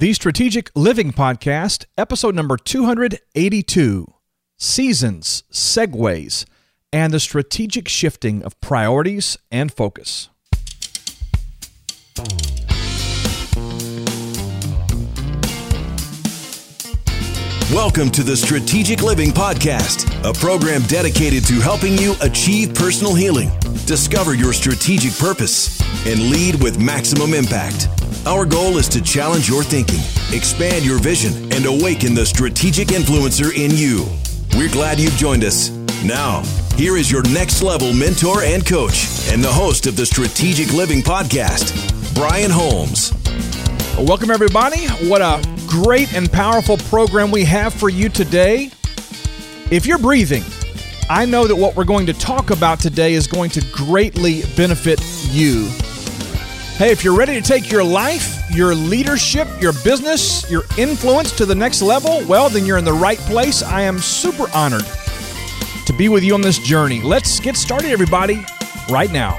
The 0.00 0.12
Strategic 0.12 0.70
Living 0.76 1.10
Podcast, 1.10 1.86
episode 1.96 2.36
number 2.36 2.56
282 2.56 4.06
Seasons, 4.56 5.42
Segues, 5.50 6.44
and 6.92 7.12
the 7.12 7.18
Strategic 7.18 7.88
Shifting 7.88 8.44
of 8.44 8.60
Priorities 8.60 9.36
and 9.50 9.72
Focus. 9.72 10.28
Welcome 17.72 18.10
to 18.12 18.22
the 18.22 18.36
Strategic 18.36 19.02
Living 19.02 19.30
Podcast, 19.30 20.07
a 20.24 20.32
program 20.32 20.82
dedicated 20.82 21.46
to 21.46 21.54
helping 21.60 21.96
you 21.96 22.14
achieve 22.20 22.74
personal 22.74 23.14
healing, 23.14 23.50
discover 23.86 24.34
your 24.34 24.52
strategic 24.52 25.16
purpose, 25.16 25.80
and 26.06 26.30
lead 26.30 26.60
with 26.62 26.78
maximum 26.78 27.34
impact. 27.34 27.88
Our 28.26 28.44
goal 28.44 28.78
is 28.78 28.88
to 28.88 29.00
challenge 29.00 29.48
your 29.48 29.62
thinking, 29.62 30.00
expand 30.34 30.84
your 30.84 30.98
vision, 30.98 31.52
and 31.52 31.64
awaken 31.66 32.14
the 32.14 32.26
strategic 32.26 32.88
influencer 32.88 33.54
in 33.54 33.70
you. 33.70 34.06
We're 34.58 34.72
glad 34.72 34.98
you've 34.98 35.16
joined 35.16 35.44
us. 35.44 35.70
Now, 36.04 36.42
here 36.74 36.96
is 36.96 37.10
your 37.10 37.22
next 37.30 37.62
level 37.62 37.92
mentor 37.92 38.42
and 38.42 38.66
coach, 38.66 39.06
and 39.30 39.42
the 39.42 39.52
host 39.52 39.86
of 39.86 39.96
the 39.96 40.06
Strategic 40.06 40.72
Living 40.72 41.00
Podcast, 41.00 42.14
Brian 42.14 42.50
Holmes. 42.50 43.12
Welcome, 43.96 44.30
everybody. 44.30 44.88
What 45.08 45.22
a 45.22 45.40
great 45.66 46.12
and 46.14 46.30
powerful 46.30 46.76
program 46.76 47.30
we 47.30 47.44
have 47.44 47.72
for 47.72 47.88
you 47.88 48.08
today. 48.08 48.70
If 49.70 49.84
you're 49.84 49.98
breathing, 49.98 50.44
I 51.10 51.26
know 51.26 51.46
that 51.46 51.54
what 51.54 51.76
we're 51.76 51.84
going 51.84 52.06
to 52.06 52.14
talk 52.14 52.48
about 52.48 52.80
today 52.80 53.12
is 53.12 53.26
going 53.26 53.50
to 53.50 53.60
greatly 53.70 54.40
benefit 54.56 54.98
you. 55.30 55.68
Hey, 56.78 56.90
if 56.90 57.04
you're 57.04 57.14
ready 57.14 57.34
to 57.34 57.42
take 57.42 57.70
your 57.70 57.84
life, 57.84 58.50
your 58.50 58.74
leadership, 58.74 59.46
your 59.60 59.74
business, 59.84 60.50
your 60.50 60.62
influence 60.78 61.32
to 61.32 61.44
the 61.44 61.54
next 61.54 61.82
level, 61.82 62.24
well, 62.26 62.48
then 62.48 62.64
you're 62.64 62.78
in 62.78 62.84
the 62.86 62.94
right 62.94 63.18
place. 63.18 63.62
I 63.62 63.82
am 63.82 63.98
super 63.98 64.46
honored 64.54 64.86
to 65.84 65.92
be 65.92 66.08
with 66.08 66.24
you 66.24 66.32
on 66.32 66.40
this 66.40 66.58
journey. 66.58 67.02
Let's 67.02 67.38
get 67.38 67.54
started, 67.54 67.90
everybody, 67.90 68.46
right 68.88 69.12
now. 69.12 69.38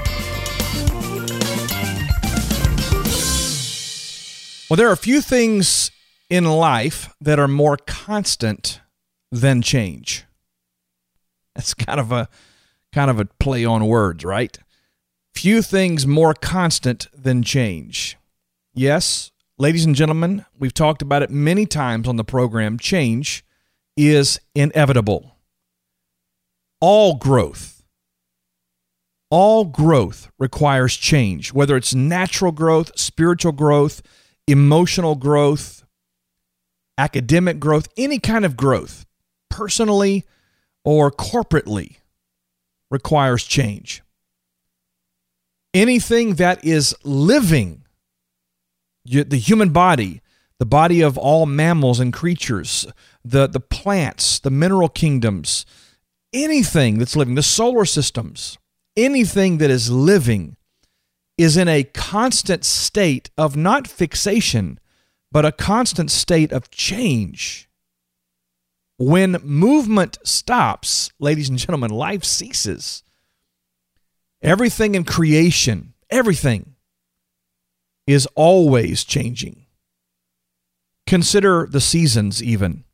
Well, 4.70 4.76
there 4.76 4.88
are 4.88 4.92
a 4.92 4.96
few 4.96 5.22
things 5.22 5.90
in 6.28 6.44
life 6.44 7.12
that 7.20 7.40
are 7.40 7.48
more 7.48 7.76
constant 7.76 8.79
than 9.30 9.62
change. 9.62 10.24
That's 11.54 11.74
kind 11.74 12.00
of 12.00 12.12
a 12.12 12.28
kind 12.92 13.10
of 13.10 13.20
a 13.20 13.24
play 13.24 13.64
on 13.64 13.86
words, 13.86 14.24
right? 14.24 14.58
Few 15.34 15.62
things 15.62 16.06
more 16.06 16.34
constant 16.34 17.06
than 17.14 17.42
change. 17.42 18.16
Yes, 18.74 19.30
ladies 19.58 19.84
and 19.84 19.94
gentlemen, 19.94 20.44
we've 20.58 20.74
talked 20.74 21.02
about 21.02 21.22
it 21.22 21.30
many 21.30 21.66
times 21.66 22.08
on 22.08 22.16
the 22.16 22.24
program. 22.24 22.78
Change 22.78 23.44
is 23.96 24.40
inevitable. 24.54 25.36
All 26.80 27.16
growth, 27.16 27.84
all 29.30 29.64
growth 29.64 30.30
requires 30.38 30.96
change, 30.96 31.52
whether 31.52 31.76
it's 31.76 31.94
natural 31.94 32.52
growth, 32.52 32.90
spiritual 32.98 33.52
growth, 33.52 34.02
emotional 34.46 35.14
growth, 35.14 35.84
academic 36.98 37.60
growth, 37.60 37.86
any 37.96 38.18
kind 38.18 38.44
of 38.44 38.56
growth, 38.56 39.06
personally 39.50 40.24
or 40.84 41.10
corporately, 41.10 41.96
requires 42.90 43.44
change. 43.44 44.02
Anything 45.74 46.34
that 46.36 46.64
is 46.64 46.96
living, 47.04 47.84
the 49.04 49.36
human 49.36 49.70
body, 49.70 50.22
the 50.58 50.66
body 50.66 51.00
of 51.00 51.16
all 51.16 51.46
mammals 51.46 52.00
and 52.00 52.12
creatures, 52.12 52.86
the, 53.24 53.46
the 53.46 53.60
plants, 53.60 54.38
the 54.38 54.50
mineral 54.50 54.88
kingdoms, 54.88 55.64
anything 56.32 56.98
that's 56.98 57.16
living, 57.16 57.34
the 57.34 57.42
solar 57.42 57.84
systems, 57.84 58.58
anything 58.96 59.58
that 59.58 59.70
is 59.70 59.90
living 59.90 60.56
is 61.38 61.56
in 61.56 61.68
a 61.68 61.84
constant 61.84 62.64
state 62.64 63.30
of 63.38 63.56
not 63.56 63.88
fixation, 63.88 64.78
but 65.32 65.46
a 65.46 65.52
constant 65.52 66.10
state 66.10 66.52
of 66.52 66.70
change. 66.70 67.69
When 69.00 69.38
movement 69.42 70.18
stops, 70.24 71.10
ladies 71.18 71.48
and 71.48 71.58
gentlemen, 71.58 71.90
life 71.90 72.22
ceases. 72.22 73.02
Everything 74.42 74.94
in 74.94 75.04
creation, 75.04 75.94
everything 76.10 76.74
is 78.06 78.28
always 78.34 79.02
changing. 79.02 79.64
Consider 81.06 81.66
the 81.66 81.80
seasons, 81.80 82.42
even. 82.42 82.84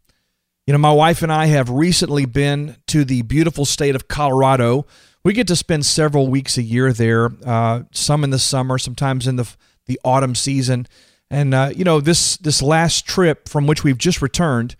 You 0.69 0.75
know, 0.75 0.79
my 0.79 0.93
wife 0.93 1.23
and 1.23 1.33
I 1.33 1.47
have 1.47 1.71
recently 1.71 2.25
been 2.25 2.77
to 2.87 3.05
the 3.05 3.23
beautiful 3.23 3.65
state 3.65 3.97
of 3.97 4.07
Colorado. 4.07 4.87
We 5.25 5.33
get 5.33 5.49
to 5.49 5.57
spend 5.57 5.85
several 5.87 6.29
weeks 6.29 6.57
a 6.57 6.63
year 6.63 6.93
there, 6.93 7.31
uh, 7.45 7.83
some 7.91 8.23
in 8.23 8.31
the 8.31 8.39
summer, 8.39 8.79
sometimes 8.79 9.27
in 9.27 9.35
the 9.35 9.53
the 9.87 9.99
autumn 10.05 10.37
season. 10.37 10.87
And 11.33 11.53
uh, 11.53 11.73
you 11.75 11.83
know, 11.83 12.01
this 12.01 12.37
this 12.37 12.63
last 12.63 13.09
trip 13.09 13.49
from 13.49 13.67
which 13.67 13.83
we've 13.83 13.99
just 13.99 14.23
returned, 14.23 14.77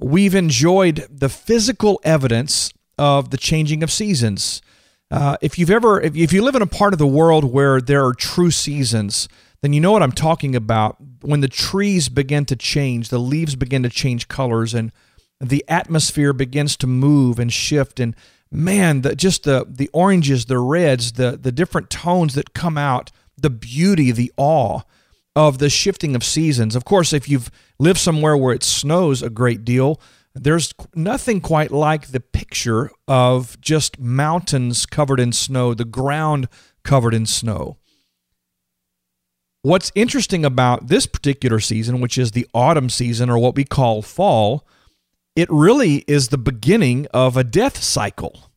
we've 0.00 0.34
enjoyed 0.34 1.06
the 1.10 1.28
physical 1.28 2.00
evidence 2.04 2.72
of 2.98 3.30
the 3.30 3.36
changing 3.36 3.82
of 3.82 3.90
seasons. 3.90 4.62
Uh, 5.10 5.36
if 5.40 5.58
you've 5.58 5.70
ever, 5.70 6.00
if, 6.00 6.14
if 6.14 6.32
you 6.32 6.42
live 6.42 6.54
in 6.54 6.62
a 6.62 6.66
part 6.66 6.92
of 6.92 6.98
the 6.98 7.06
world 7.06 7.44
where 7.44 7.80
there 7.80 8.04
are 8.04 8.12
true 8.12 8.50
seasons, 8.50 9.28
then 9.62 9.72
you 9.72 9.80
know 9.80 9.92
what 9.92 10.02
I'm 10.02 10.12
talking 10.12 10.54
about. 10.54 10.96
When 11.22 11.40
the 11.40 11.48
trees 11.48 12.08
begin 12.08 12.44
to 12.46 12.56
change, 12.56 13.08
the 13.08 13.18
leaves 13.18 13.56
begin 13.56 13.82
to 13.82 13.88
change 13.88 14.28
colors, 14.28 14.74
and 14.74 14.92
the 15.40 15.64
atmosphere 15.68 16.32
begins 16.32 16.76
to 16.76 16.86
move 16.86 17.38
and 17.38 17.52
shift. 17.52 17.98
And 17.98 18.14
man, 18.50 19.00
the, 19.00 19.16
just 19.16 19.44
the 19.44 19.66
the 19.68 19.90
oranges, 19.92 20.44
the 20.44 20.58
reds, 20.58 21.12
the 21.12 21.38
the 21.40 21.52
different 21.52 21.90
tones 21.90 22.34
that 22.34 22.54
come 22.54 22.78
out, 22.78 23.10
the 23.36 23.50
beauty, 23.50 24.12
the 24.12 24.32
awe 24.36 24.82
of 25.34 25.58
the 25.58 25.70
shifting 25.70 26.14
of 26.14 26.24
seasons. 26.24 26.76
Of 26.76 26.84
course, 26.84 27.12
if 27.12 27.28
you've 27.28 27.50
lived 27.78 27.98
somewhere 27.98 28.36
where 28.36 28.54
it 28.54 28.62
snows 28.62 29.22
a 29.22 29.30
great 29.30 29.64
deal, 29.64 30.00
there's 30.34 30.72
nothing 30.94 31.40
quite 31.40 31.70
like 31.70 32.08
the 32.08 32.20
picture 32.20 32.90
of 33.06 33.60
just 33.60 33.98
mountains 33.98 34.86
covered 34.86 35.20
in 35.20 35.32
snow, 35.32 35.74
the 35.74 35.84
ground 35.84 36.48
covered 36.84 37.14
in 37.14 37.26
snow. 37.26 37.76
What's 39.62 39.92
interesting 39.94 40.44
about 40.44 40.86
this 40.86 41.06
particular 41.06 41.58
season, 41.58 42.00
which 42.00 42.16
is 42.16 42.30
the 42.30 42.46
autumn 42.54 42.88
season 42.88 43.28
or 43.28 43.38
what 43.38 43.56
we 43.56 43.64
call 43.64 44.02
fall, 44.02 44.66
it 45.34 45.50
really 45.50 46.04
is 46.06 46.28
the 46.28 46.38
beginning 46.38 47.06
of 47.12 47.36
a 47.36 47.44
death 47.44 47.82
cycle. 47.82 48.50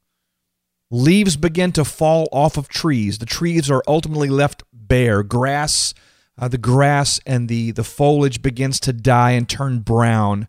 Leaves 0.91 1.37
begin 1.37 1.71
to 1.71 1.85
fall 1.85 2.27
off 2.31 2.57
of 2.57 2.67
trees. 2.67 3.17
The 3.17 3.25
trees 3.25 3.71
are 3.71 3.83
ultimately 3.87 4.29
left 4.29 4.63
bare. 4.73 5.23
Grass, 5.23 5.93
uh, 6.37 6.47
the 6.47 6.57
grass 6.57 7.19
and 7.25 7.47
the, 7.49 7.71
the 7.71 7.83
foliage 7.83 8.41
begins 8.41 8.79
to 8.81 8.93
die 8.93 9.31
and 9.31 9.47
turn 9.47 9.79
brown. 9.79 10.47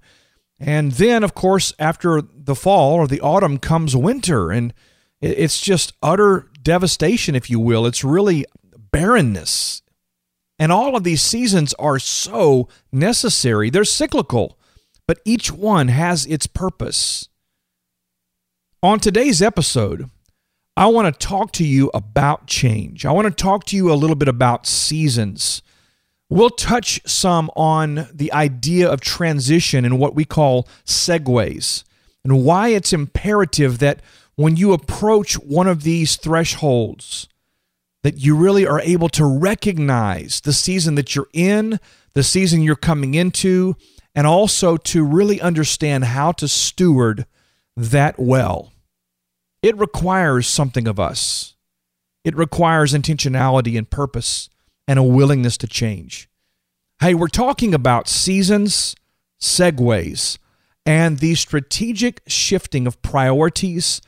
And 0.59 0.93
then, 0.93 1.25
of 1.25 1.35
course, 1.35 1.73
after 1.79 2.23
the 2.23 2.55
fall 2.55 2.95
or 2.95 3.07
the 3.07 3.21
autumn 3.21 3.59
comes 3.59 3.97
winter, 3.97 4.51
and 4.51 4.73
it's 5.21 5.61
just 5.61 5.93
utter 6.03 6.49
devastation, 6.63 7.35
if 7.35 7.51
you 7.51 7.59
will. 7.59 7.87
It's 7.87 8.05
really 8.05 8.45
barrenness. 8.93 9.83
And 10.59 10.71
all 10.71 10.95
of 10.95 11.03
these 11.03 11.23
seasons 11.23 11.75
are 11.75 11.99
so 11.99 12.69
necessary. 12.93 13.71
They're 13.71 13.85
cyclical, 13.85 14.59
but 15.09 15.21
each 15.25 15.51
one 15.51 15.89
has 15.89 16.27
its 16.27 16.47
purpose. 16.47 17.29
On 18.83 19.01
today's 19.01 19.43
episode, 19.43 20.09
I 20.77 20.87
want 20.87 21.13
to 21.13 21.27
talk 21.27 21.53
to 21.53 21.67
you 21.67 21.91
about 21.93 22.47
change. 22.47 23.05
I 23.05 23.13
want 23.13 23.27
to 23.27 23.43
talk 23.43 23.65
to 23.67 23.77
you 23.77 23.93
a 23.93 23.95
little 23.95 24.17
bit 24.17 24.29
about 24.29 24.67
seasons. 24.67 25.63
We'll 26.33 26.49
touch 26.49 27.03
some 27.05 27.51
on 27.57 28.09
the 28.11 28.33
idea 28.33 28.91
of 28.91 29.03
transition 29.03 29.85
and 29.85 29.99
what 29.99 30.15
we 30.15 30.25
call 30.25 30.67
segues 30.83 31.85
and 32.25 32.43
why 32.43 32.69
it's 32.69 32.95
imperative 32.95 33.81
that 33.81 34.01
when 34.35 34.57
you 34.57 34.73
approach 34.73 35.35
one 35.35 35.67
of 35.67 35.83
these 35.83 36.17
thresholds 36.17 37.29
that 38.03 38.17
you 38.17 38.35
really 38.35 38.67
are 38.67 38.81
able 38.81 39.11
to 39.11 39.27
recognize 39.27 40.41
the 40.41 40.55
season 40.55 40.95
that 40.95 41.15
you're 41.15 41.29
in, 41.35 41.79
the 42.15 42.23
season 42.23 42.63
you're 42.63 42.77
coming 42.77 43.13
into, 43.13 43.77
and 44.15 44.27
also 44.27 44.79
to 44.79 45.05
really 45.05 45.39
understand 45.39 46.05
how 46.05 46.33
to 46.33 46.49
steward 46.49 47.27
that 47.77 48.19
well. 48.19 48.73
It 49.63 49.77
requires 49.77 50.47
something 50.47 50.89
of 50.89 50.99
us. 50.99 51.57
It 52.25 52.35
requires 52.35 52.95
intentionality 52.95 53.77
and 53.77 53.91
purpose 53.91 54.49
and 54.87 54.99
a 54.99 55.03
willingness 55.03 55.57
to 55.59 55.67
change. 55.67 56.29
Hey, 57.01 57.15
we're 57.15 57.29
talking 57.29 57.75
about 57.75 58.09
seasons, 58.09 58.95
segues, 59.41 60.39
and 60.87 61.19
the 61.19 61.35
strategic 61.35 62.23
shifting 62.27 62.87
of 62.87 63.03
priorities 63.03 64.01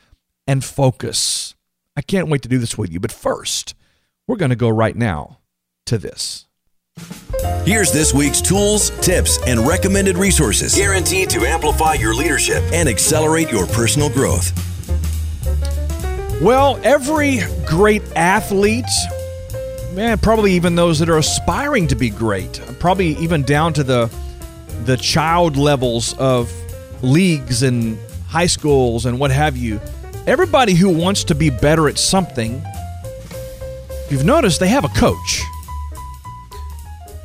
and 0.47 0.63
focus. 0.63 1.55
I 1.97 2.01
can't 2.01 2.29
wait 2.29 2.41
to 2.43 2.49
do 2.49 2.57
this 2.57 2.77
with 2.77 2.91
you, 2.91 2.99
but 2.99 3.11
first, 3.11 3.73
we're 4.27 4.35
going 4.35 4.49
to 4.49 4.55
go 4.55 4.69
right 4.69 4.95
now 4.95 5.39
to 5.85 5.97
this. 5.97 6.45
Here's 7.65 7.91
this 7.91 8.13
week's 8.13 8.41
tools, 8.41 8.91
tips, 9.01 9.39
and 9.45 9.67
recommended 9.67 10.17
resources 10.17 10.75
guaranteed 10.75 11.29
to 11.31 11.45
amplify 11.45 11.93
your 11.93 12.13
leadership 12.13 12.63
and 12.71 12.87
accelerate 12.87 13.51
your 13.51 13.65
personal 13.67 14.09
growth. 14.09 14.53
Well, 16.41 16.79
every 16.83 17.41
great 17.65 18.03
athlete, 18.15 18.85
man, 19.95 20.17
probably 20.17 20.51
even 20.53 20.75
those 20.75 20.99
that 20.99 21.09
are 21.09 21.17
aspiring 21.17 21.87
to 21.87 21.95
be 21.95 22.09
great, 22.09 22.61
probably 22.79 23.15
even 23.17 23.43
down 23.43 23.73
to 23.73 23.83
the 23.83 24.11
the 24.83 24.97
child 24.97 25.55
levels 25.55 26.13
of 26.19 26.51
leagues 27.01 27.63
and 27.63 27.97
high 28.27 28.45
schools 28.45 29.05
and 29.05 29.17
what 29.17 29.31
have 29.31 29.55
you. 29.55 29.79
Everybody 30.27 30.73
who 30.73 30.89
wants 30.89 31.23
to 31.25 31.35
be 31.35 31.49
better 31.49 31.87
at 31.87 31.97
something, 31.97 32.61
you've 34.09 34.25
noticed, 34.25 34.59
they 34.59 34.67
have 34.67 34.83
a 34.83 34.89
coach. 34.89 35.41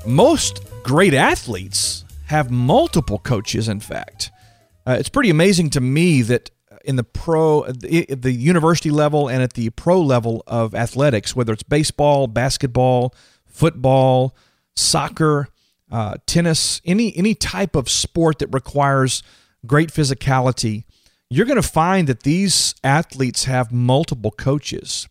Most 0.07 0.65
great 0.85 1.13
athletes 1.13 2.05
have 2.27 2.51
multiple 2.51 3.19
coaches, 3.19 3.69
in 3.69 3.81
fact. 3.81 4.31
Uh, 4.87 4.97
it's 4.99 5.09
pretty 5.09 5.31
amazing 5.31 5.71
to 5.71 5.81
me 5.81 6.23
that 6.23 6.51
in 6.85 6.97
the 6.97 7.05
pro, 7.05 7.65
the, 7.71 8.33
university 8.33 8.91
level 8.91 9.29
and 9.29 9.43
at 9.43 9.55
the 9.55 9.71
pro 9.71 10.01
level 10.01 10.43
of 10.47 10.75
athletics, 10.75 11.35
whether 11.37 11.53
it's 11.53 11.63
baseball, 11.63 12.27
basketball, 12.27 13.15
football, 13.47 14.37
soccer, 14.75 15.49
uh, 15.91 16.15
tennis, 16.27 16.81
any 16.85 17.17
any 17.17 17.35
type 17.35 17.75
of 17.75 17.89
sport 17.89 18.39
that 18.39 18.49
requires 18.49 19.23
great 19.67 19.91
physicality, 19.91 20.85
you're 21.29 21.47
going 21.47 21.61
to 21.61 21.69
find 21.69 22.09
that 22.09 22.23
these 22.23 22.75
athletes 22.85 23.45
have 23.45 23.73
multiple 23.73 24.31
coaches. 24.31 25.09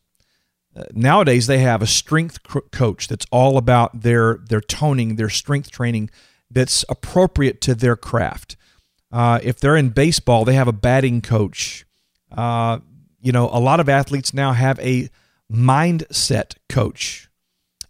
Uh, 0.76 0.84
nowadays, 0.94 1.48
they 1.48 1.60
have 1.60 1.82
a 1.82 1.88
strength 1.88 2.40
coach 2.72 3.08
that's 3.08 3.26
all 3.32 3.58
about 3.58 4.02
their 4.02 4.38
their 4.50 4.62
toning, 4.62 5.16
their 5.16 5.30
strength 5.30 5.70
training 5.70 6.10
that's 6.50 6.86
appropriate 6.90 7.62
to 7.62 7.76
their 7.76 7.96
craft. 7.96 8.56
Uh, 9.12 9.40
if 9.44 9.60
they're 9.60 9.76
in 9.76 9.90
baseball, 9.90 10.46
they 10.46 10.54
have 10.54 10.68
a 10.68 10.74
batting 10.74 11.22
coach. 11.22 11.86
Uh, 12.32 12.80
you 13.22 13.32
know, 13.32 13.50
a 13.52 13.60
lot 13.60 13.80
of 13.80 13.90
athletes 13.90 14.34
now 14.34 14.54
have 14.54 14.80
a 14.80 15.10
mindset 15.52 16.56
coach, 16.68 17.30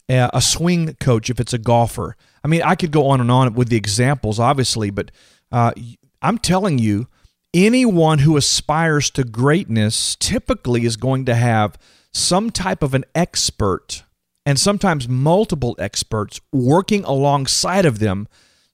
a 0.08 0.42
swing 0.42 0.96
coach 0.96 1.30
if 1.30 1.40
it's 1.40 1.54
a 1.54 1.58
golfer. 1.58 2.16
I 2.44 2.48
mean, 2.48 2.62
I 2.62 2.76
could 2.76 2.92
go 2.92 3.08
on 3.08 3.20
and 3.20 3.30
on 3.30 3.54
with 3.54 3.70
the 3.70 3.76
examples, 3.76 4.40
obviously, 4.40 4.90
but 4.90 5.12
uh, 5.52 5.74
I'm 6.22 6.38
telling 6.38 6.80
you, 6.80 7.08
anyone 7.54 8.20
who 8.20 8.38
aspires 8.38 9.10
to 9.12 9.24
greatness 9.24 10.16
typically 10.16 10.86
is 10.86 10.96
going 10.96 11.26
to 11.26 11.36
have 11.36 11.78
some 12.14 12.50
type 12.50 12.82
of 12.82 12.94
an 12.94 13.06
expert 13.14 14.04
and 14.46 14.60
sometimes 14.60 15.08
multiple 15.08 15.76
experts 15.80 16.40
working 16.52 17.04
alongside 17.04 17.86
of 17.86 18.00
them 18.00 18.28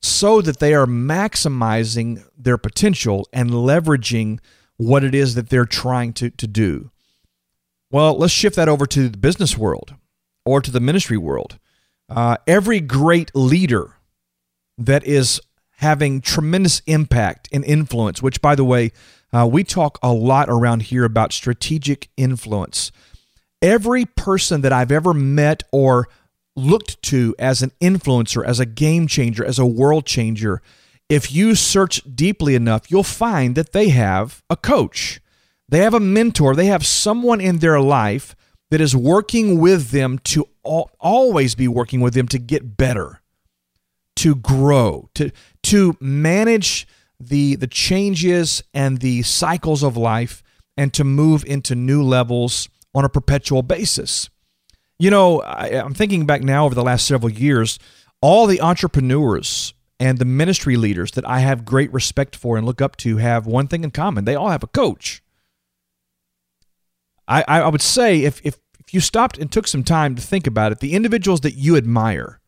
so 0.06 0.42
that 0.42 0.60
they 0.60 0.74
are 0.74 0.86
maximizing 0.86 2.24
their 2.38 2.58
potential 2.58 3.28
and 3.34 3.50
leveraging 3.50 4.40
what 4.78 5.04
it 5.04 5.16
is 5.16 5.36
that 5.36 5.50
they're 5.50 5.66
trying 5.66 6.14
to, 6.14 6.30
to 6.30 6.48
do. 6.48 6.92
Well, 7.92 8.18
let's 8.18 8.34
shift 8.34 8.56
that 8.58 8.70
over 8.70 8.86
to 8.86 9.10
the 9.10 9.18
business 9.18 9.58
world 9.58 9.96
or 10.46 10.62
to 10.62 10.72
the 10.72 10.80
ministry 10.80 11.18
world. 11.18 11.58
Uh, 12.10 12.38
every 12.46 12.80
great 12.80 13.32
leader 13.34 13.96
that 14.78 15.06
is 15.06 15.42
having 15.78 16.22
tremendous 16.22 16.82
impact 16.86 17.50
and 17.52 17.64
influence, 17.66 18.22
which, 18.22 18.42
by 18.42 18.56
the 18.56 18.64
way, 18.64 18.92
uh, 19.34 19.48
we 19.50 19.64
talk 19.64 19.98
a 20.04 20.14
lot 20.14 20.50
around 20.50 20.84
here 20.84 21.04
about 21.04 21.34
strategic 21.34 22.10
influence. 22.16 22.92
Every 23.62 24.06
person 24.06 24.62
that 24.62 24.72
I've 24.72 24.92
ever 24.92 25.14
met 25.14 25.64
or 25.72 26.08
looked 26.56 27.02
to 27.04 27.36
as 27.38 27.62
an 27.62 27.72
influencer, 27.82 28.46
as 28.46 28.60
a 28.60 28.66
game 28.66 29.08
changer, 29.08 29.46
as 29.46 29.60
a 29.60 29.66
world 29.66 30.06
changer, 30.06 30.62
if 31.10 31.32
you 31.32 31.56
search 31.56 32.02
deeply 32.16 32.56
enough, 32.56 32.90
you'll 32.90 33.04
find 33.04 33.56
that 33.56 33.74
they 33.74 33.90
have 33.90 34.42
a 34.50 34.56
coach. 34.56 35.22
They 35.70 35.80
have 35.80 35.94
a 35.94 36.00
mentor. 36.00 36.56
They 36.56 36.66
have 36.68 36.86
someone 36.86 37.42
in 37.42 37.60
their 37.60 37.80
life 37.80 38.36
that 38.72 38.82
is 38.82 38.96
working 38.96 39.60
with 39.60 39.92
them 39.92 40.20
to 40.20 40.48
always 40.64 41.56
be 41.56 41.68
working 41.68 42.02
with 42.02 42.14
them 42.14 42.28
to 42.30 42.40
get 42.40 42.78
better, 42.78 43.22
to 44.18 44.36
grow, 44.36 45.10
to 45.16 45.32
to 45.64 45.96
manage 46.00 46.88
the 47.20 47.56
the 47.56 47.68
changes 47.68 48.64
and 48.74 49.00
the 49.00 49.22
cycles 49.22 49.84
of 49.84 49.96
life 49.96 50.42
and 50.76 50.94
to 50.94 51.04
move 51.04 51.46
into 51.46 51.76
new 51.76 52.02
levels 52.02 52.68
on 52.94 53.06
a 53.06 53.10
perpetual 53.10 53.62
basis. 53.62 54.30
You 54.98 55.10
know, 55.10 55.42
I, 55.42 55.68
am 55.70 55.94
thinking 55.94 56.26
back 56.26 56.42
now 56.42 56.66
over 56.66 56.76
the 56.76 56.84
last 56.84 57.06
several 57.06 57.32
years, 57.32 57.80
all 58.22 58.48
the 58.48 58.62
entrepreneurs 58.62 59.74
and 60.00 60.18
the 60.18 60.26
ministry 60.26 60.78
leaders 60.78 61.12
that 61.12 61.28
I 61.28 61.40
have 61.40 61.66
great 61.66 61.92
respect 61.92 62.36
for 62.36 62.58
and 62.58 62.66
look 62.66 62.82
up 62.82 62.96
to 62.98 63.18
have 63.18 63.46
one 63.46 63.68
thing 63.68 63.84
in 63.84 63.92
common. 63.92 64.26
They 64.26 64.36
all 64.36 64.50
have 64.50 64.64
a 64.64 64.68
coach. 64.68 65.22
I, 67.28 67.44
I 67.48 67.68
would 67.68 67.82
say 67.82 68.24
if, 68.24 68.40
if, 68.46 68.58
if 68.80 68.94
you 68.94 69.00
stopped 69.00 69.38
and 69.38 69.52
took 69.52 69.68
some 69.68 69.84
time 69.84 70.16
to 70.16 70.22
think 70.22 70.48
about 70.48 70.72
it, 70.72 70.80
the 70.80 70.94
individuals 70.94 71.42
that 71.42 71.56
you 71.56 71.76
admire, 71.76 72.40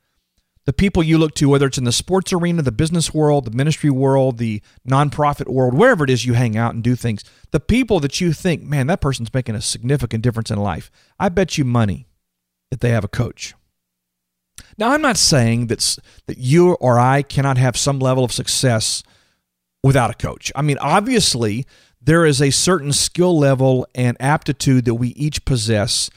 the 0.65 0.73
people 0.73 1.01
you 1.01 1.17
look 1.17 1.33
to, 1.35 1.49
whether 1.49 1.65
it's 1.65 1.77
in 1.77 1.85
the 1.85 1.91
sports 1.91 2.31
arena, 2.31 2.61
the 2.61 2.71
business 2.71 3.13
world, 3.13 3.45
the 3.45 3.57
ministry 3.57 3.89
world, 3.89 4.37
the 4.37 4.61
nonprofit 4.87 5.47
world, 5.47 5.73
wherever 5.73 6.03
it 6.03 6.09
is 6.09 6.25
you 6.25 6.33
hang 6.33 6.57
out 6.57 6.75
and 6.75 6.83
do 6.83 6.95
things, 6.95 7.23
the 7.51 7.59
people 7.59 7.99
that 8.01 8.21
you 8.21 8.33
think, 8.33 8.63
man, 8.63 8.87
that 8.87 9.01
person's 9.01 9.33
making 9.33 9.55
a 9.55 9.61
significant 9.61 10.21
difference 10.21 10.51
in 10.51 10.59
life, 10.59 10.91
I 11.19 11.29
bet 11.29 11.57
you 11.57 11.65
money 11.65 12.06
that 12.71 12.81
they 12.81 12.89
have 12.89 13.03
a 13.03 13.09
coach. 13.09 13.53
Now, 14.77 14.91
I'm 14.91 15.01
not 15.01 15.17
saying 15.17 15.67
that, 15.67 15.97
that 16.27 16.37
you 16.37 16.73
or 16.73 16.99
I 16.99 17.21
cannot 17.21 17.57
have 17.57 17.75
some 17.77 17.99
level 17.99 18.23
of 18.23 18.31
success 18.31 19.03
without 19.83 20.11
a 20.11 20.15
coach. 20.15 20.51
I 20.55 20.61
mean, 20.61 20.77
obviously, 20.79 21.65
there 22.01 22.25
is 22.25 22.41
a 22.41 22.51
certain 22.51 22.93
skill 22.93 23.37
level 23.37 23.87
and 23.95 24.17
aptitude 24.19 24.85
that 24.85 24.95
we 24.95 25.09
each 25.09 25.45
possess, 25.45 26.09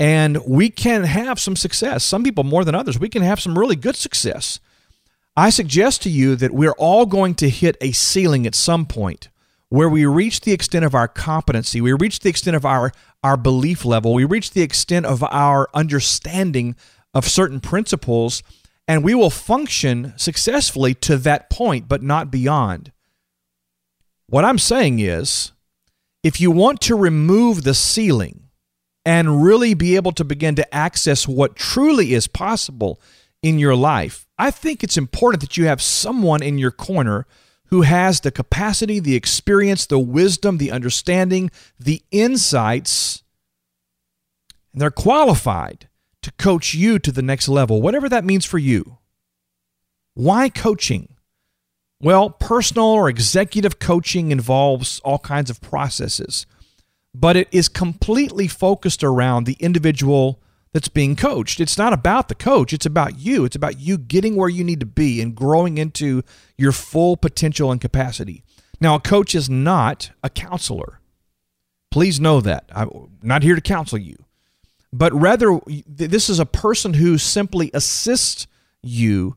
and 0.00 0.44
we 0.46 0.68
can 0.68 1.04
have 1.04 1.38
some 1.38 1.56
success. 1.56 2.04
Some 2.04 2.24
people 2.24 2.44
more 2.44 2.64
than 2.64 2.74
others. 2.74 2.98
We 2.98 3.08
can 3.08 3.22
have 3.22 3.40
some 3.40 3.58
really 3.58 3.76
good 3.76 3.96
success. 3.96 4.58
I 5.36 5.50
suggest 5.50 6.02
to 6.02 6.10
you 6.10 6.36
that 6.36 6.52
we're 6.52 6.72
all 6.72 7.06
going 7.06 7.34
to 7.36 7.48
hit 7.48 7.76
a 7.80 7.92
ceiling 7.92 8.46
at 8.46 8.54
some 8.54 8.84
point 8.84 9.28
where 9.72 9.88
we 9.88 10.04
reach 10.04 10.42
the 10.42 10.52
extent 10.52 10.84
of 10.84 10.94
our 10.94 11.08
competency, 11.08 11.80
we 11.80 11.94
reach 11.94 12.18
the 12.18 12.28
extent 12.28 12.54
of 12.54 12.66
our, 12.66 12.92
our 13.24 13.38
belief 13.38 13.86
level, 13.86 14.12
we 14.12 14.22
reach 14.22 14.50
the 14.50 14.60
extent 14.60 15.06
of 15.06 15.22
our 15.22 15.66
understanding 15.72 16.76
of 17.14 17.26
certain 17.26 17.58
principles, 17.58 18.42
and 18.86 19.02
we 19.02 19.14
will 19.14 19.30
function 19.30 20.12
successfully 20.18 20.92
to 20.92 21.16
that 21.16 21.48
point, 21.48 21.88
but 21.88 22.02
not 22.02 22.30
beyond. 22.30 22.92
What 24.26 24.44
I'm 24.44 24.58
saying 24.58 25.00
is, 25.00 25.52
if 26.22 26.38
you 26.38 26.50
want 26.50 26.82
to 26.82 26.94
remove 26.94 27.62
the 27.62 27.72
ceiling 27.72 28.50
and 29.06 29.42
really 29.42 29.72
be 29.72 29.96
able 29.96 30.12
to 30.12 30.24
begin 30.24 30.54
to 30.56 30.74
access 30.74 31.26
what 31.26 31.56
truly 31.56 32.12
is 32.12 32.26
possible 32.26 33.00
in 33.42 33.58
your 33.58 33.74
life, 33.74 34.26
I 34.36 34.50
think 34.50 34.84
it's 34.84 34.98
important 34.98 35.40
that 35.40 35.56
you 35.56 35.64
have 35.64 35.80
someone 35.80 36.42
in 36.42 36.58
your 36.58 36.72
corner 36.72 37.26
who 37.72 37.80
has 37.80 38.20
the 38.20 38.30
capacity, 38.30 39.00
the 39.00 39.16
experience, 39.16 39.86
the 39.86 39.98
wisdom, 39.98 40.58
the 40.58 40.70
understanding, 40.70 41.50
the 41.80 42.02
insights, 42.10 43.22
and 44.74 44.82
they're 44.82 44.90
qualified 44.90 45.88
to 46.20 46.30
coach 46.32 46.74
you 46.74 46.98
to 46.98 47.10
the 47.10 47.22
next 47.22 47.48
level, 47.48 47.80
whatever 47.80 48.10
that 48.10 48.26
means 48.26 48.44
for 48.44 48.58
you. 48.58 48.98
Why 50.12 50.50
coaching? 50.50 51.16
Well, 51.98 52.28
personal 52.28 52.88
or 52.88 53.08
executive 53.08 53.78
coaching 53.78 54.32
involves 54.32 55.00
all 55.00 55.20
kinds 55.20 55.48
of 55.48 55.62
processes, 55.62 56.44
but 57.14 57.38
it 57.38 57.48
is 57.52 57.70
completely 57.70 58.48
focused 58.48 59.02
around 59.02 59.46
the 59.46 59.56
individual 59.60 60.41
that's 60.72 60.88
being 60.88 61.16
coached. 61.16 61.60
It's 61.60 61.76
not 61.76 61.92
about 61.92 62.28
the 62.28 62.34
coach, 62.34 62.72
it's 62.72 62.86
about 62.86 63.18
you. 63.18 63.44
It's 63.44 63.56
about 63.56 63.78
you 63.78 63.98
getting 63.98 64.36
where 64.36 64.48
you 64.48 64.64
need 64.64 64.80
to 64.80 64.86
be 64.86 65.20
and 65.20 65.34
growing 65.34 65.78
into 65.78 66.22
your 66.56 66.72
full 66.72 67.16
potential 67.16 67.70
and 67.70 67.80
capacity. 67.80 68.42
Now, 68.80 68.96
a 68.96 69.00
coach 69.00 69.34
is 69.34 69.48
not 69.48 70.10
a 70.22 70.30
counselor. 70.30 71.00
Please 71.90 72.18
know 72.18 72.40
that. 72.40 72.70
I'm 72.74 73.10
not 73.22 73.42
here 73.42 73.54
to 73.54 73.60
counsel 73.60 73.98
you, 73.98 74.16
but 74.92 75.12
rather, 75.12 75.60
this 75.86 76.30
is 76.30 76.40
a 76.40 76.46
person 76.46 76.94
who 76.94 77.18
simply 77.18 77.70
assists 77.74 78.46
you 78.82 79.36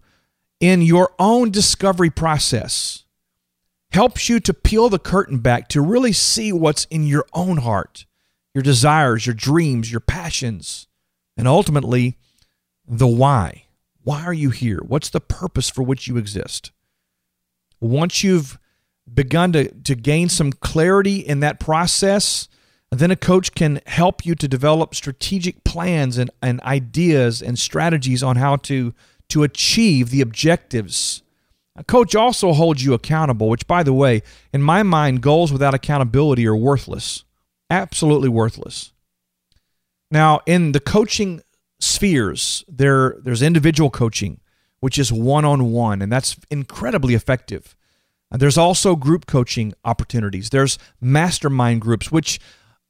in 0.61 0.81
your 0.81 1.11
own 1.19 1.51
discovery 1.51 2.09
process, 2.09 3.03
helps 3.91 4.29
you 4.29 4.39
to 4.39 4.53
peel 4.53 4.87
the 4.87 4.97
curtain 4.97 5.39
back 5.39 5.67
to 5.67 5.81
really 5.81 6.13
see 6.13 6.53
what's 6.53 6.85
in 6.85 7.05
your 7.05 7.25
own 7.33 7.57
heart, 7.57 8.05
your 8.53 8.63
desires, 8.63 9.25
your 9.25 9.35
dreams, 9.35 9.91
your 9.91 9.99
passions 9.99 10.87
and 11.37 11.47
ultimately, 11.47 12.17
the 12.87 13.07
why. 13.07 13.65
Why 14.03 14.23
are 14.23 14.33
you 14.33 14.51
here? 14.51 14.79
What's 14.85 15.09
the 15.09 15.19
purpose 15.19 15.69
for 15.69 15.81
which 15.81 16.07
you 16.07 16.17
exist? 16.17 16.71
Once 17.79 18.23
you've 18.23 18.57
begun 19.11 19.51
to, 19.53 19.71
to 19.71 19.95
gain 19.95 20.29
some 20.29 20.51
clarity 20.51 21.17
in 21.17 21.39
that 21.41 21.59
process, 21.59 22.47
then 22.91 23.11
a 23.11 23.15
coach 23.15 23.53
can 23.53 23.81
help 23.87 24.25
you 24.25 24.35
to 24.35 24.47
develop 24.47 24.95
strategic 24.95 25.63
plans 25.63 26.17
and, 26.17 26.29
and 26.41 26.61
ideas 26.61 27.41
and 27.41 27.59
strategies 27.59 28.23
on 28.23 28.35
how 28.37 28.55
to, 28.57 28.93
to 29.29 29.43
achieve 29.43 30.09
the 30.09 30.21
objectives. 30.21 31.23
A 31.75 31.83
coach 31.83 32.15
also 32.15 32.53
holds 32.53 32.85
you 32.85 32.93
accountable, 32.93 33.49
which, 33.49 33.67
by 33.67 33.83
the 33.83 33.93
way, 33.93 34.21
in 34.53 34.61
my 34.61 34.81
mind, 34.83 35.21
goals 35.21 35.51
without 35.51 35.73
accountability 35.73 36.47
are 36.47 36.55
worthless. 36.55 37.25
Absolutely 37.69 38.29
worthless. 38.29 38.93
Now, 40.15 40.39
in 40.45 40.72
the 40.72 40.79
coaching 40.79 41.41
spheres, 41.81 42.63
there, 42.69 43.17
there's 43.22 43.41
individual 43.41 43.89
coaching, 43.89 44.39
which 44.79 44.98
is 44.98 45.12
one 45.12 45.43
on 45.43 45.74
one, 45.74 46.01
and 46.01 46.10
that's 46.10 46.38
incredibly 46.50 47.15
effective. 47.15 47.75
And 48.31 48.41
there's 48.41 48.57
also 48.57 48.95
group 48.95 49.25
coaching 49.25 49.74
opportunities. 49.84 50.51
There's 50.51 50.79
mastermind 51.01 51.81
groups, 51.81 52.13
which, 52.13 52.39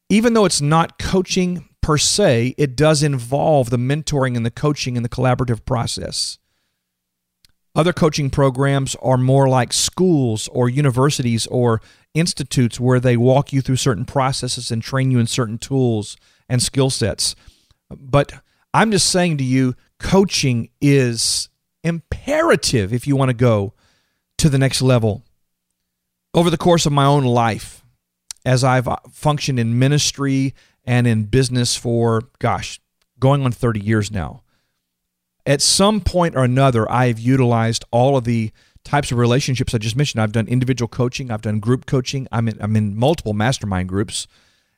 even 0.08 0.36
though 0.36 0.46
it's 0.46 0.62
not 0.62 1.00
coaching 1.00 1.68
per 1.82 1.98
se, 1.98 2.54
it 2.60 2.76
does 2.76 3.02
involve 3.02 3.72
the 3.72 3.78
mentoring 3.78 4.38
and 4.38 4.46
the 4.46 4.52
coaching 4.52 4.96
and 4.96 5.04
the 5.04 5.10
collaborative 5.10 5.66
process. 5.66 6.38
Other 7.74 7.92
coaching 7.92 8.30
programs 8.30 8.96
are 9.02 9.18
more 9.18 9.50
like 9.50 9.74
schools 9.74 10.48
or 10.50 10.70
universities 10.70 11.48
or 11.48 11.82
institutes 12.14 12.80
where 12.80 13.00
they 13.00 13.18
walk 13.18 13.52
you 13.52 13.62
through 13.62 13.78
certain 13.78 14.06
processes 14.06 14.70
and 14.70 14.84
train 14.84 15.10
you 15.10 15.18
in 15.18 15.26
certain 15.26 15.58
tools 15.58 16.18
and 16.50 16.62
skill 16.62 16.90
sets. 16.90 17.36
But 17.90 18.34
I'm 18.74 18.92
just 18.92 19.10
saying 19.10 19.38
to 19.38 19.44
you, 19.44 19.76
coaching 20.00 20.70
is 20.82 21.50
imperative 21.84 22.94
if 22.94 23.08
you 23.08 23.16
want 23.16 23.30
to 23.30 23.36
go 23.36 23.74
to 24.38 24.50
the 24.50 24.58
next 24.58 24.82
level. 24.82 25.24
Over 26.34 26.50
the 26.50 26.58
course 26.58 26.86
of 26.86 26.92
my 26.92 27.06
own 27.06 27.24
life, 27.24 27.86
as 28.46 28.64
I've 28.64 28.88
functioned 29.12 29.60
in 29.60 29.80
ministry 29.80 30.54
and 30.84 31.08
in 31.08 31.24
business 31.24 31.76
for, 31.76 32.24
gosh, 32.40 32.80
going 33.20 33.44
on 33.44 33.52
30 33.52 33.80
years 33.80 34.12
now. 34.12 34.44
At 35.46 35.62
some 35.62 36.02
point 36.02 36.36
or 36.36 36.44
another, 36.44 36.92
I've 36.92 37.20
utilized 37.20 37.86
all 37.92 38.18
of 38.18 38.24
the 38.24 38.52
types 38.84 39.12
of 39.12 39.18
relationships 39.18 39.74
I 39.74 39.78
just 39.80 39.96
mentioned. 39.96 40.22
I've 40.22 40.32
done 40.32 40.48
individual 40.48 40.88
coaching, 40.88 41.32
I've 41.32 41.42
done 41.42 41.60
group 41.60 41.86
coaching, 41.86 42.28
I'm 42.32 42.48
in, 42.48 42.62
I'm 42.62 42.76
in 42.76 42.96
multiple 42.96 43.34
mastermind 43.34 43.90
groups, 43.90 44.28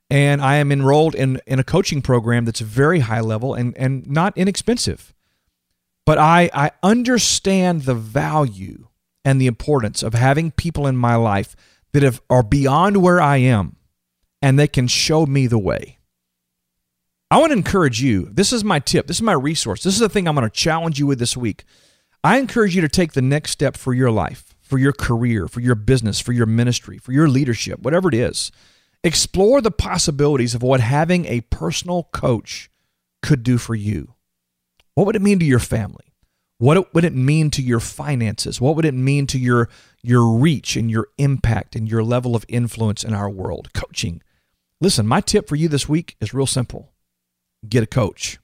and 0.09 0.41
I 0.41 0.55
am 0.55 0.71
enrolled 0.71 1.15
in, 1.15 1.41
in 1.45 1.59
a 1.59 1.63
coaching 1.63 2.01
program 2.01 2.45
that's 2.45 2.61
very 2.61 3.01
high 3.01 3.21
level 3.21 3.53
and, 3.53 3.77
and 3.77 4.07
not 4.07 4.37
inexpensive. 4.37 5.13
But 6.05 6.17
I, 6.17 6.49
I 6.53 6.71
understand 6.83 7.81
the 7.81 7.95
value 7.95 8.87
and 9.25 9.41
the 9.41 9.47
importance 9.47 10.03
of 10.03 10.13
having 10.13 10.51
people 10.51 10.87
in 10.87 10.95
my 10.95 11.15
life 11.15 11.55
that 11.91 12.03
have, 12.03 12.21
are 12.29 12.43
beyond 12.43 12.97
where 12.97 13.21
I 13.21 13.37
am 13.37 13.75
and 14.41 14.57
they 14.57 14.67
can 14.67 14.87
show 14.87 15.25
me 15.25 15.47
the 15.47 15.59
way. 15.59 15.97
I 17.29 17.39
want 17.39 17.51
to 17.51 17.57
encourage 17.57 18.01
you. 18.01 18.29
This 18.31 18.53
is 18.53 18.63
my 18.63 18.79
tip. 18.79 19.07
This 19.07 19.17
is 19.17 19.21
my 19.21 19.33
resource. 19.33 19.83
This 19.83 19.95
is 19.95 19.99
the 19.99 20.07
thing 20.07 20.27
I'm 20.27 20.35
going 20.35 20.49
to 20.49 20.55
challenge 20.55 20.97
you 20.97 21.07
with 21.07 21.19
this 21.19 21.35
week. 21.35 21.65
I 22.23 22.37
encourage 22.37 22.75
you 22.75 22.81
to 22.81 22.89
take 22.89 23.13
the 23.13 23.21
next 23.21 23.51
step 23.51 23.75
for 23.75 23.93
your 23.93 24.11
life, 24.11 24.55
for 24.61 24.77
your 24.77 24.93
career, 24.93 25.49
for 25.49 25.59
your 25.59 25.75
business, 25.75 26.21
for 26.21 26.31
your 26.31 26.45
ministry, 26.45 26.97
for 26.97 27.11
your 27.11 27.27
leadership, 27.27 27.81
whatever 27.81 28.07
it 28.07 28.15
is. 28.15 28.51
Explore 29.03 29.61
the 29.61 29.71
possibilities 29.71 30.55
of 30.55 30.63
what 30.63 30.79
having 30.79 31.25
a 31.25 31.41
personal 31.41 32.09
coach 32.11 32.69
could 33.21 33.43
do 33.43 33.57
for 33.57 33.75
you. 33.75 34.15
What 34.95 35.05
would 35.05 35.15
it 35.15 35.21
mean 35.21 35.39
to 35.39 35.45
your 35.45 35.59
family? 35.59 36.13
What 36.59 36.93
would 36.93 37.05
it 37.05 37.13
mean 37.13 37.51
to 37.51 37.61
your 37.61 37.79
finances? 37.79 38.59
What 38.59 38.75
would 38.75 38.85
it 38.85 38.93
mean 38.93 39.27
to 39.27 39.37
your 39.37 39.69
your 40.01 40.27
reach 40.27 40.75
and 40.75 40.89
your 40.89 41.07
impact 41.17 41.75
and 41.75 41.87
your 41.87 42.03
level 42.03 42.35
of 42.35 42.45
influence 42.47 43.03
in 43.03 43.13
our 43.13 43.29
world? 43.29 43.71
Coaching. 43.73 44.23
Listen, 44.81 45.05
my 45.05 45.21
tip 45.21 45.47
for 45.47 45.55
you 45.55 45.67
this 45.67 45.87
week 45.87 46.15
is 46.19 46.33
real 46.33 46.47
simple 46.47 46.91
get 47.67 47.83
a 47.83 47.87
coach. 47.87 48.39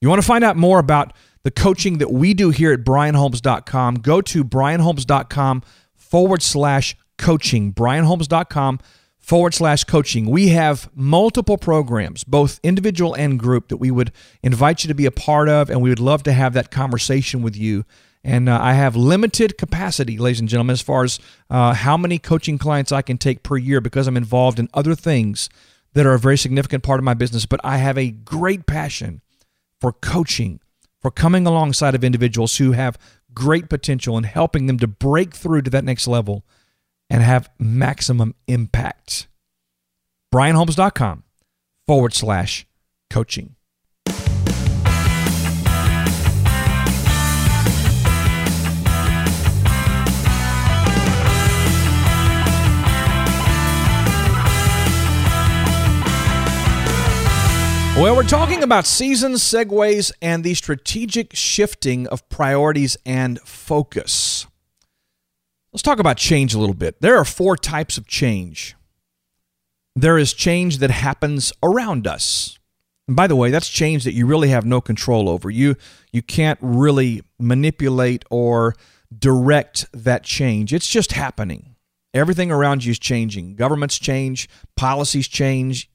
You 0.00 0.08
want 0.08 0.20
to 0.20 0.26
find 0.26 0.44
out 0.44 0.56
more 0.56 0.78
about 0.78 1.12
the 1.44 1.50
coaching 1.50 1.98
that 1.98 2.10
we 2.10 2.34
do 2.34 2.50
here 2.50 2.72
at 2.72 2.84
brianholmes.com, 2.84 3.96
go 3.96 4.20
to 4.20 4.44
brianholmes.com 4.44 5.62
forward 5.94 6.42
slash 6.42 6.96
coaching. 7.18 7.72
brianholmes.com 7.72 8.80
forward 9.24 9.54
slash 9.54 9.84
coaching. 9.84 10.26
We 10.26 10.48
have 10.48 10.90
multiple 10.94 11.56
programs, 11.56 12.24
both 12.24 12.60
individual 12.62 13.14
and 13.14 13.38
group, 13.38 13.68
that 13.68 13.78
we 13.78 13.90
would 13.90 14.12
invite 14.42 14.84
you 14.84 14.88
to 14.88 14.94
be 14.94 15.06
a 15.06 15.10
part 15.10 15.48
of, 15.48 15.70
and 15.70 15.80
we 15.80 15.88
would 15.88 15.98
love 15.98 16.22
to 16.24 16.32
have 16.34 16.52
that 16.52 16.70
conversation 16.70 17.40
with 17.40 17.56
you. 17.56 17.86
And 18.22 18.50
uh, 18.50 18.58
I 18.60 18.74
have 18.74 18.96
limited 18.96 19.56
capacity, 19.56 20.18
ladies 20.18 20.40
and 20.40 20.48
gentlemen, 20.48 20.74
as 20.74 20.82
far 20.82 21.04
as 21.04 21.18
uh, 21.48 21.72
how 21.72 21.96
many 21.96 22.18
coaching 22.18 22.58
clients 22.58 22.92
I 22.92 23.00
can 23.00 23.16
take 23.16 23.42
per 23.42 23.56
year 23.56 23.80
because 23.80 24.06
I'm 24.06 24.18
involved 24.18 24.58
in 24.58 24.68
other 24.74 24.94
things 24.94 25.48
that 25.94 26.04
are 26.04 26.12
a 26.12 26.18
very 26.18 26.36
significant 26.36 26.82
part 26.82 27.00
of 27.00 27.04
my 27.04 27.14
business, 27.14 27.46
but 27.46 27.60
I 27.64 27.78
have 27.78 27.96
a 27.96 28.10
great 28.10 28.66
passion 28.66 29.22
for 29.80 29.92
coaching, 29.92 30.60
for 31.00 31.10
coming 31.10 31.46
alongside 31.46 31.94
of 31.94 32.04
individuals 32.04 32.58
who 32.58 32.72
have 32.72 32.98
great 33.32 33.70
potential 33.70 34.18
and 34.18 34.26
helping 34.26 34.66
them 34.66 34.78
to 34.80 34.86
break 34.86 35.34
through 35.34 35.62
to 35.62 35.70
that 35.70 35.84
next 35.84 36.06
level 36.06 36.44
and 37.14 37.22
have 37.22 37.48
maximum 37.60 38.34
impact. 38.48 39.28
BrianHolmes.com 40.34 41.22
forward 41.86 42.12
slash 42.12 42.66
coaching. 43.08 43.54
Well, 57.96 58.16
we're 58.16 58.24
talking 58.24 58.64
about 58.64 58.86
seasons, 58.86 59.40
segues, 59.40 60.10
and 60.20 60.42
the 60.42 60.54
strategic 60.54 61.36
shifting 61.36 62.08
of 62.08 62.28
priorities 62.28 62.96
and 63.06 63.38
focus. 63.42 64.48
Let's 65.74 65.82
talk 65.82 65.98
about 65.98 66.18
change 66.18 66.54
a 66.54 66.58
little 66.60 66.74
bit. 66.74 67.00
There 67.00 67.16
are 67.16 67.24
four 67.24 67.56
types 67.56 67.98
of 67.98 68.06
change. 68.06 68.76
There 69.96 70.16
is 70.16 70.32
change 70.32 70.78
that 70.78 70.92
happens 70.92 71.52
around 71.64 72.06
us. 72.06 72.60
And 73.08 73.16
by 73.16 73.26
the 73.26 73.34
way, 73.34 73.50
that's 73.50 73.68
change 73.68 74.04
that 74.04 74.14
you 74.14 74.24
really 74.24 74.50
have 74.50 74.64
no 74.64 74.80
control 74.80 75.28
over. 75.28 75.50
You 75.50 75.74
you 76.12 76.22
can't 76.22 76.60
really 76.62 77.22
manipulate 77.40 78.24
or 78.30 78.76
direct 79.18 79.86
that 79.92 80.22
change. 80.22 80.72
It's 80.72 80.88
just 80.88 81.10
happening. 81.10 81.74
Everything 82.14 82.52
around 82.52 82.84
you 82.84 82.92
is 82.92 82.98
changing. 83.00 83.56
Governments 83.56 83.98
change, 83.98 84.48
policies 84.76 85.26
change, 85.26 85.90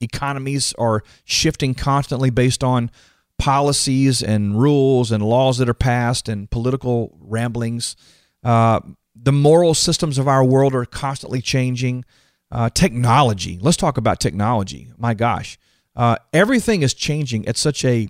economies 0.00 0.72
are 0.78 1.02
shifting 1.24 1.74
constantly 1.74 2.30
based 2.30 2.62
on 2.62 2.88
policies 3.36 4.22
and 4.22 4.56
rules 4.56 5.10
and 5.10 5.24
laws 5.24 5.58
that 5.58 5.68
are 5.68 5.74
passed 5.74 6.28
and 6.28 6.48
political 6.52 7.18
ramblings. 7.20 7.96
Uh, 8.44 8.78
the 9.14 9.32
moral 9.32 9.74
systems 9.74 10.18
of 10.18 10.28
our 10.28 10.44
world 10.44 10.74
are 10.74 10.84
constantly 10.84 11.40
changing. 11.40 12.04
Uh, 12.50 12.70
technology. 12.70 13.58
Let's 13.60 13.76
talk 13.76 13.96
about 13.96 14.20
technology. 14.20 14.92
My 14.96 15.14
gosh. 15.14 15.58
Uh, 15.96 16.16
everything 16.32 16.82
is 16.82 16.94
changing 16.94 17.46
at 17.48 17.56
such 17.56 17.84
a 17.84 18.08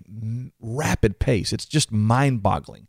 rapid 0.59 1.19
pace. 1.19 1.53
It's 1.53 1.65
just 1.65 1.91
mind 1.91 2.43
boggling. 2.43 2.87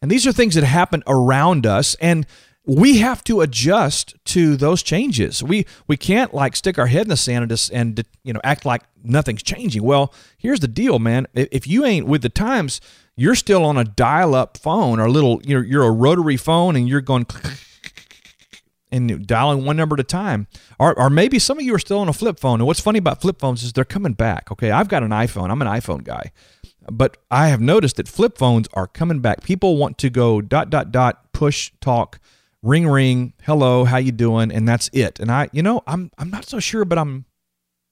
And 0.00 0.10
these 0.10 0.26
are 0.26 0.32
things 0.32 0.54
that 0.54 0.64
happen 0.64 1.02
around 1.06 1.66
us. 1.66 1.94
And 1.96 2.26
we 2.66 2.98
have 2.98 3.22
to 3.24 3.40
adjust 3.40 4.14
to 4.26 4.56
those 4.56 4.82
changes. 4.82 5.42
We 5.42 5.66
we 5.86 5.96
can't 5.96 6.32
like 6.32 6.56
stick 6.56 6.78
our 6.78 6.86
head 6.86 7.02
in 7.02 7.08
the 7.08 7.16
sand 7.16 7.50
and 7.50 7.70
and 7.72 8.04
you 8.22 8.32
know 8.32 8.40
act 8.42 8.64
like 8.64 8.82
nothing's 9.02 9.42
changing. 9.42 9.82
Well, 9.82 10.12
here's 10.38 10.60
the 10.60 10.68
deal, 10.68 10.98
man. 10.98 11.26
If 11.34 11.66
you 11.66 11.84
ain't 11.84 12.06
with 12.06 12.22
the 12.22 12.30
times, 12.30 12.80
you're 13.16 13.34
still 13.34 13.64
on 13.64 13.76
a 13.76 13.84
dial-up 13.84 14.56
phone 14.58 14.98
or 14.98 15.06
a 15.06 15.10
little 15.10 15.40
you're 15.44 15.64
you're 15.64 15.84
a 15.84 15.90
rotary 15.90 16.36
phone 16.36 16.76
and 16.76 16.88
you're 16.88 17.00
going 17.00 17.26
and 18.94 19.26
dialing 19.26 19.64
one 19.64 19.76
number 19.76 19.94
at 19.94 20.00
a 20.00 20.04
time. 20.04 20.46
Or, 20.78 20.96
or 20.96 21.10
maybe 21.10 21.40
some 21.40 21.58
of 21.58 21.64
you 21.64 21.74
are 21.74 21.80
still 21.80 21.98
on 21.98 22.08
a 22.08 22.12
flip 22.12 22.38
phone. 22.38 22.60
And 22.60 22.66
what's 22.66 22.78
funny 22.78 23.00
about 23.00 23.20
flip 23.20 23.40
phones 23.40 23.64
is 23.64 23.72
they're 23.72 23.84
coming 23.84 24.12
back. 24.12 24.52
Okay, 24.52 24.70
I've 24.70 24.88
got 24.88 25.02
an 25.02 25.10
iPhone. 25.10 25.50
I'm 25.50 25.60
an 25.60 25.68
iPhone 25.68 26.04
guy. 26.04 26.30
But 26.90 27.16
I 27.30 27.48
have 27.48 27.60
noticed 27.60 27.96
that 27.96 28.06
flip 28.06 28.38
phones 28.38 28.68
are 28.72 28.86
coming 28.86 29.18
back. 29.18 29.42
People 29.42 29.78
want 29.78 29.98
to 29.98 30.10
go 30.10 30.40
dot 30.40 30.70
dot 30.70 30.92
dot 30.92 31.32
push 31.32 31.72
talk 31.80 32.20
ring 32.62 32.88
ring 32.88 33.34
hello 33.42 33.84
how 33.84 33.98
you 33.98 34.10
doing 34.10 34.50
and 34.50 34.66
that's 34.66 34.88
it 34.94 35.20
and 35.20 35.30
i 35.30 35.50
you 35.52 35.62
know 35.62 35.82
i'm 35.86 36.10
i'm 36.16 36.30
not 36.30 36.46
so 36.46 36.58
sure 36.58 36.86
but 36.86 36.96
i'm 36.96 37.26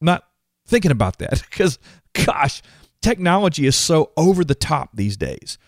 not 0.00 0.24
thinking 0.66 0.90
about 0.90 1.18
that 1.18 1.42
because 1.50 1.78
gosh 2.14 2.62
technology 3.02 3.66
is 3.66 3.76
so 3.76 4.12
over 4.16 4.44
the 4.44 4.54
top 4.54 4.90
these 4.94 5.16
days. 5.16 5.58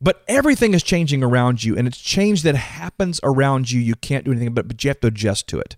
But 0.00 0.22
everything 0.28 0.74
is 0.74 0.84
changing 0.84 1.24
around 1.24 1.64
you 1.64 1.76
and 1.76 1.88
it's 1.88 2.00
change 2.00 2.42
that 2.42 2.54
happens 2.54 3.18
around 3.24 3.70
you. 3.70 3.80
You 3.80 3.96
can't 3.96 4.24
do 4.24 4.30
anything 4.30 4.54
but 4.54 4.68
but 4.68 4.82
you 4.84 4.88
have 4.88 5.00
to 5.00 5.08
adjust 5.08 5.48
to 5.48 5.58
it. 5.58 5.76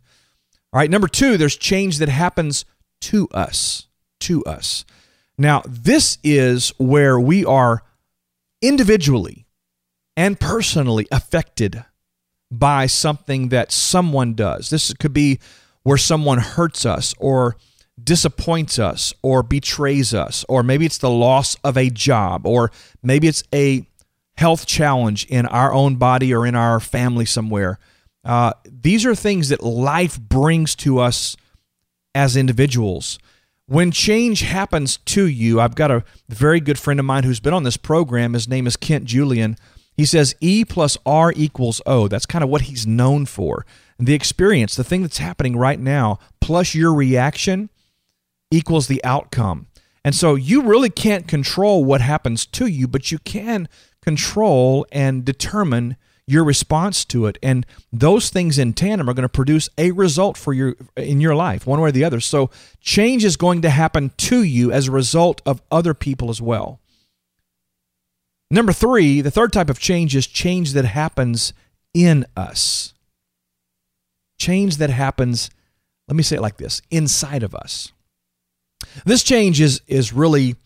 All 0.73 0.79
right 0.79 0.91
number 0.91 1.09
two 1.09 1.37
there's 1.39 1.57
change 1.57 1.99
that 1.99 2.11
happens 2.11 2.67
to 3.03 3.29
us 3.33 3.87
to 4.21 4.45
us. 4.45 4.85
Now 5.39 5.63
this 5.67 6.19
is 6.23 6.73
where 6.77 7.19
we 7.19 7.47
are 7.47 7.83
individually 8.61 9.47
and 10.17 10.39
personally 10.39 11.09
affected 11.11 11.83
by 12.51 12.87
something 12.87 13.49
that 13.49 13.73
someone 13.73 14.35
does. 14.35 14.69
This 14.69 14.93
could 14.95 15.15
be 15.15 15.39
where 15.83 15.97
someone 15.97 16.39
hurts 16.39 16.85
us 16.85 17.15
or 17.19 17.57
disappoints 18.05 18.79
us 18.79 19.13
or 19.23 19.43
betrays 19.43 20.15
us, 20.15 20.45
or 20.49 20.63
maybe 20.63 20.87
it's 20.87 20.99
the 20.99 21.11
loss 21.11 21.57
of 21.65 21.77
a 21.77 21.91
job, 21.91 22.47
or 22.47 22.71
maybe 23.03 23.29
it's 23.29 23.45
a 23.55 23.87
health 24.37 24.67
challenge 24.67 25.27
in 25.27 25.47
our 25.47 25.73
own 25.73 25.97
body 25.97 26.33
or 26.33 26.47
in 26.47 26.55
our 26.55 26.81
family 26.81 27.25
somewhere. 27.25 27.79
Uh, 28.25 28.53
these 28.65 29.05
are 29.05 29.15
things 29.15 29.49
that 29.49 29.63
life 29.63 30.21
brings 30.21 30.75
to 30.77 30.99
us 30.99 31.37
as 32.15 32.37
individuals. 32.37 33.19
When 33.67 33.91
change 33.93 34.41
happens 34.41 34.97
to 34.97 35.27
you, 35.27 35.61
I've 35.61 35.75
got 35.75 35.91
a 35.91 36.05
very 36.29 36.59
good 36.59 36.79
friend 36.79 36.99
of 36.99 37.07
mine 37.07 37.25
who's 37.25 37.41
been 37.41 37.55
on 37.55 37.63
this 37.63 37.77
program. 37.77 38.33
His 38.33 38.49
name 38.49 38.67
is 38.67 38.77
Kent 38.77 39.05
Julian. 39.05 39.57
He 39.97 40.05
says 40.05 40.35
E 40.41 40.65
plus 40.65 40.97
R 41.07 41.33
equals 41.37 41.81
O. 41.87 42.09
That's 42.09 42.27
kind 42.27 42.43
of 42.43 42.51
what 42.51 42.63
he's 42.63 42.87
known 42.87 43.27
for. 43.27 43.65
The 43.99 44.15
experience, 44.15 44.75
the 44.75 44.85
thing 44.85 45.03
that's 45.03 45.19
happening 45.19 45.57
right 45.57 45.79
now, 45.79 46.19
plus 46.41 46.75
your 46.75 46.95
reaction 46.95 47.71
equals 48.51 48.87
the 48.87 49.03
outcome. 49.05 49.67
And 50.05 50.15
so 50.15 50.35
you 50.35 50.63
really 50.63 50.91
can't 50.91 51.29
control 51.29 51.85
what 51.85 52.01
happens 52.01 52.47
to 52.47 52.67
you, 52.67 52.89
but 52.89 53.13
you 53.13 53.19
can 53.19 53.69
control 54.03 54.87
and 54.91 55.25
determine 55.25 55.97
your 56.27 56.45
response 56.45 57.05
to 57.07 57.27
it. 57.27 57.39
And 57.43 57.67
those 57.93 58.31
things 58.31 58.59
in 58.59 58.73
tandem 58.73 59.11
are 59.11 59.15
going 59.15 59.23
to 59.23 59.29
produce 59.29 59.69
a 59.77 59.91
result 59.91 60.37
for 60.37 60.53
your 60.53 60.77
in 60.97 61.21
your 61.21 61.35
life 61.35 61.67
one 61.67 61.81
way 61.81 61.89
or 61.89 61.93
the 61.93 62.05
other. 62.05 62.21
So 62.21 62.51
change 62.81 63.25
is 63.25 63.37
going 63.37 63.63
to 63.63 63.71
happen 63.71 64.13
to 64.17 64.43
you 64.43 64.71
as 64.71 64.89
a 64.89 64.93
result 64.93 65.43
of 65.45 65.61
other 65.71 65.93
people 65.93 66.31
as 66.31 66.41
well. 66.41 66.81
Number 68.51 68.73
3 68.73 69.21
the 69.21 69.31
third 69.31 69.53
type 69.53 69.69
of 69.69 69.81
change 69.81 70.15
is 70.15 70.27
change 70.27 70.73
that 70.73 70.85
happens 70.85 71.53
in 71.93 72.25
us. 72.37 72.95
Change 74.39 74.77
that 74.77 74.91
happens 74.91 75.51
let 76.09 76.17
me 76.17 76.23
say 76.23 76.37
it 76.37 76.43
like 76.43 76.57
this 76.57 76.81
inside 76.91 77.43
of 77.43 77.55
us 77.55 77.93
this 79.05 79.23
change 79.23 79.61
is 79.61 79.81
is 79.87 80.13
really 80.13 80.57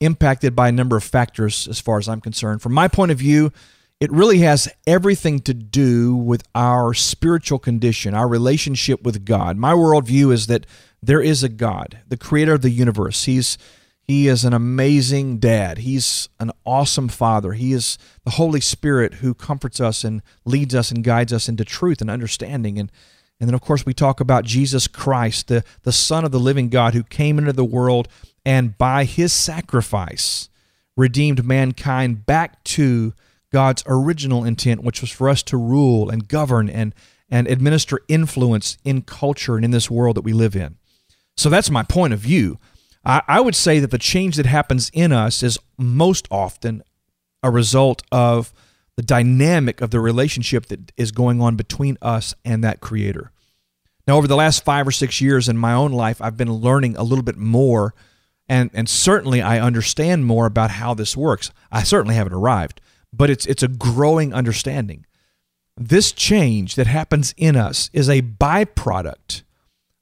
impacted 0.00 0.54
by 0.54 0.68
a 0.68 0.72
number 0.72 0.96
of 0.96 1.04
factors 1.04 1.66
as 1.68 1.80
far 1.80 1.98
as 1.98 2.08
I'm 2.08 2.20
concerned 2.20 2.62
from 2.62 2.74
my 2.74 2.88
point 2.88 3.12
of 3.12 3.18
view 3.18 3.52
it 3.98 4.12
really 4.12 4.38
has 4.38 4.68
everything 4.86 5.40
to 5.40 5.54
do 5.54 6.14
with 6.14 6.42
our 6.54 6.92
spiritual 6.92 7.58
condition, 7.58 8.12
our 8.12 8.28
relationship 8.28 9.02
with 9.02 9.24
God. 9.24 9.56
My 9.56 9.72
worldview 9.72 10.32
is 10.32 10.48
that 10.48 10.66
there 11.02 11.22
is 11.22 11.42
a 11.42 11.48
God, 11.48 12.00
the 12.06 12.18
creator 12.18 12.54
of 12.54 12.62
the 12.62 12.70
universe. 12.70 13.24
He's 13.24 13.56
he 14.02 14.28
is 14.28 14.44
an 14.44 14.52
amazing 14.52 15.38
dad. 15.38 15.78
He's 15.78 16.28
an 16.38 16.52
awesome 16.64 17.08
father. 17.08 17.54
He 17.54 17.72
is 17.72 17.98
the 18.24 18.32
Holy 18.32 18.60
Spirit 18.60 19.14
who 19.14 19.34
comforts 19.34 19.80
us 19.80 20.04
and 20.04 20.22
leads 20.44 20.76
us 20.76 20.92
and 20.92 21.02
guides 21.02 21.32
us 21.32 21.48
into 21.48 21.64
truth 21.64 22.00
and 22.00 22.08
understanding. 22.08 22.78
And, 22.78 22.92
and 23.38 23.48
then, 23.48 23.54
of 23.54 23.60
course, 23.60 23.84
we 23.84 23.92
talk 23.92 24.20
about 24.20 24.44
Jesus 24.44 24.86
Christ, 24.88 25.48
the, 25.48 25.62
the 25.82 25.92
Son 25.92 26.24
of 26.24 26.32
the 26.32 26.40
living 26.40 26.68
God 26.68 26.94
who 26.94 27.02
came 27.02 27.38
into 27.38 27.52
the 27.52 27.64
world 27.64 28.08
and 28.44 28.78
by 28.78 29.04
his 29.04 29.32
sacrifice 29.32 30.48
redeemed 30.96 31.44
mankind 31.44 32.24
back 32.24 32.62
to 32.64 33.12
God's 33.52 33.82
original 33.86 34.44
intent, 34.44 34.82
which 34.82 35.00
was 35.00 35.10
for 35.10 35.28
us 35.28 35.42
to 35.44 35.56
rule 35.56 36.08
and 36.08 36.28
govern 36.28 36.70
and, 36.70 36.94
and 37.28 37.46
administer 37.46 38.00
influence 38.08 38.78
in 38.84 39.02
culture 39.02 39.56
and 39.56 39.64
in 39.64 39.70
this 39.70 39.90
world 39.90 40.16
that 40.16 40.22
we 40.24 40.32
live 40.32 40.56
in. 40.56 40.76
So 41.36 41.50
that's 41.50 41.70
my 41.70 41.82
point 41.82 42.14
of 42.14 42.20
view. 42.20 42.58
I, 43.04 43.22
I 43.28 43.40
would 43.40 43.54
say 43.54 43.78
that 43.80 43.90
the 43.90 43.98
change 43.98 44.36
that 44.36 44.46
happens 44.46 44.90
in 44.94 45.12
us 45.12 45.42
is 45.42 45.58
most 45.76 46.26
often 46.30 46.82
a 47.42 47.50
result 47.50 48.02
of 48.10 48.52
the 48.96 49.02
dynamic 49.02 49.80
of 49.80 49.90
the 49.90 50.00
relationship 50.00 50.66
that 50.66 50.92
is 50.96 51.12
going 51.12 51.40
on 51.40 51.56
between 51.56 51.98
us 52.00 52.34
and 52.44 52.64
that 52.64 52.80
creator. 52.80 53.30
Now, 54.06 54.16
over 54.16 54.26
the 54.26 54.36
last 54.36 54.64
five 54.64 54.86
or 54.86 54.92
six 54.92 55.20
years 55.20 55.48
in 55.48 55.58
my 55.58 55.72
own 55.72 55.92
life, 55.92 56.22
I've 56.22 56.36
been 56.36 56.52
learning 56.52 56.96
a 56.96 57.02
little 57.02 57.24
bit 57.24 57.36
more, 57.36 57.94
and, 58.48 58.70
and 58.72 58.88
certainly 58.88 59.42
I 59.42 59.58
understand 59.58 60.24
more 60.24 60.46
about 60.46 60.70
how 60.70 60.94
this 60.94 61.16
works. 61.16 61.50
I 61.72 61.82
certainly 61.82 62.14
haven't 62.14 62.32
arrived, 62.32 62.80
but 63.12 63.30
it's 63.30 63.46
it's 63.46 63.62
a 63.62 63.68
growing 63.68 64.32
understanding. 64.32 65.06
This 65.76 66.12
change 66.12 66.76
that 66.76 66.86
happens 66.86 67.34
in 67.36 67.56
us 67.56 67.90
is 67.92 68.08
a 68.08 68.22
byproduct 68.22 69.42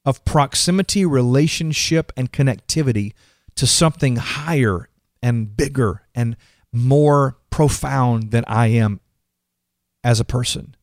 of 0.04 0.24
proximity, 0.24 1.04
relationship, 1.06 2.12
and 2.16 2.30
connectivity 2.30 3.14
to 3.56 3.66
something 3.66 4.16
higher 4.16 4.88
and 5.22 5.56
bigger 5.56 6.02
and 6.14 6.36
more 6.74 7.36
profound 7.50 8.30
than 8.30 8.44
I 8.46 8.66
am 8.68 9.00
as 10.02 10.20
a 10.20 10.24
person. 10.24 10.76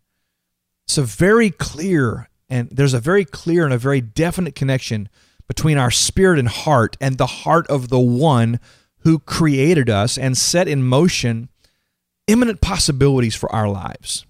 So 0.87 1.03
very 1.03 1.49
clear 1.49 2.29
and 2.51 2.69
there's 2.69 2.93
a 2.93 2.99
very 2.99 3.23
clear 3.23 3.63
and 3.63 3.73
a 3.73 3.77
very 3.77 4.01
definite 4.01 4.55
connection 4.55 5.07
between 5.47 5.77
our 5.77 5.89
spirit 5.89 6.37
and 6.37 6.49
heart 6.49 6.97
and 6.99 7.17
the 7.17 7.25
heart 7.25 7.65
of 7.67 7.87
the 7.87 7.99
one 7.99 8.59
who 8.99 9.19
created 9.19 9.89
us 9.89 10.17
and 10.17 10.37
set 10.37 10.67
in 10.67 10.83
motion 10.83 11.47
imminent 12.27 12.59
possibilities 12.59 13.35
for 13.35 13.49
our 13.55 13.69
lives. 13.69 14.25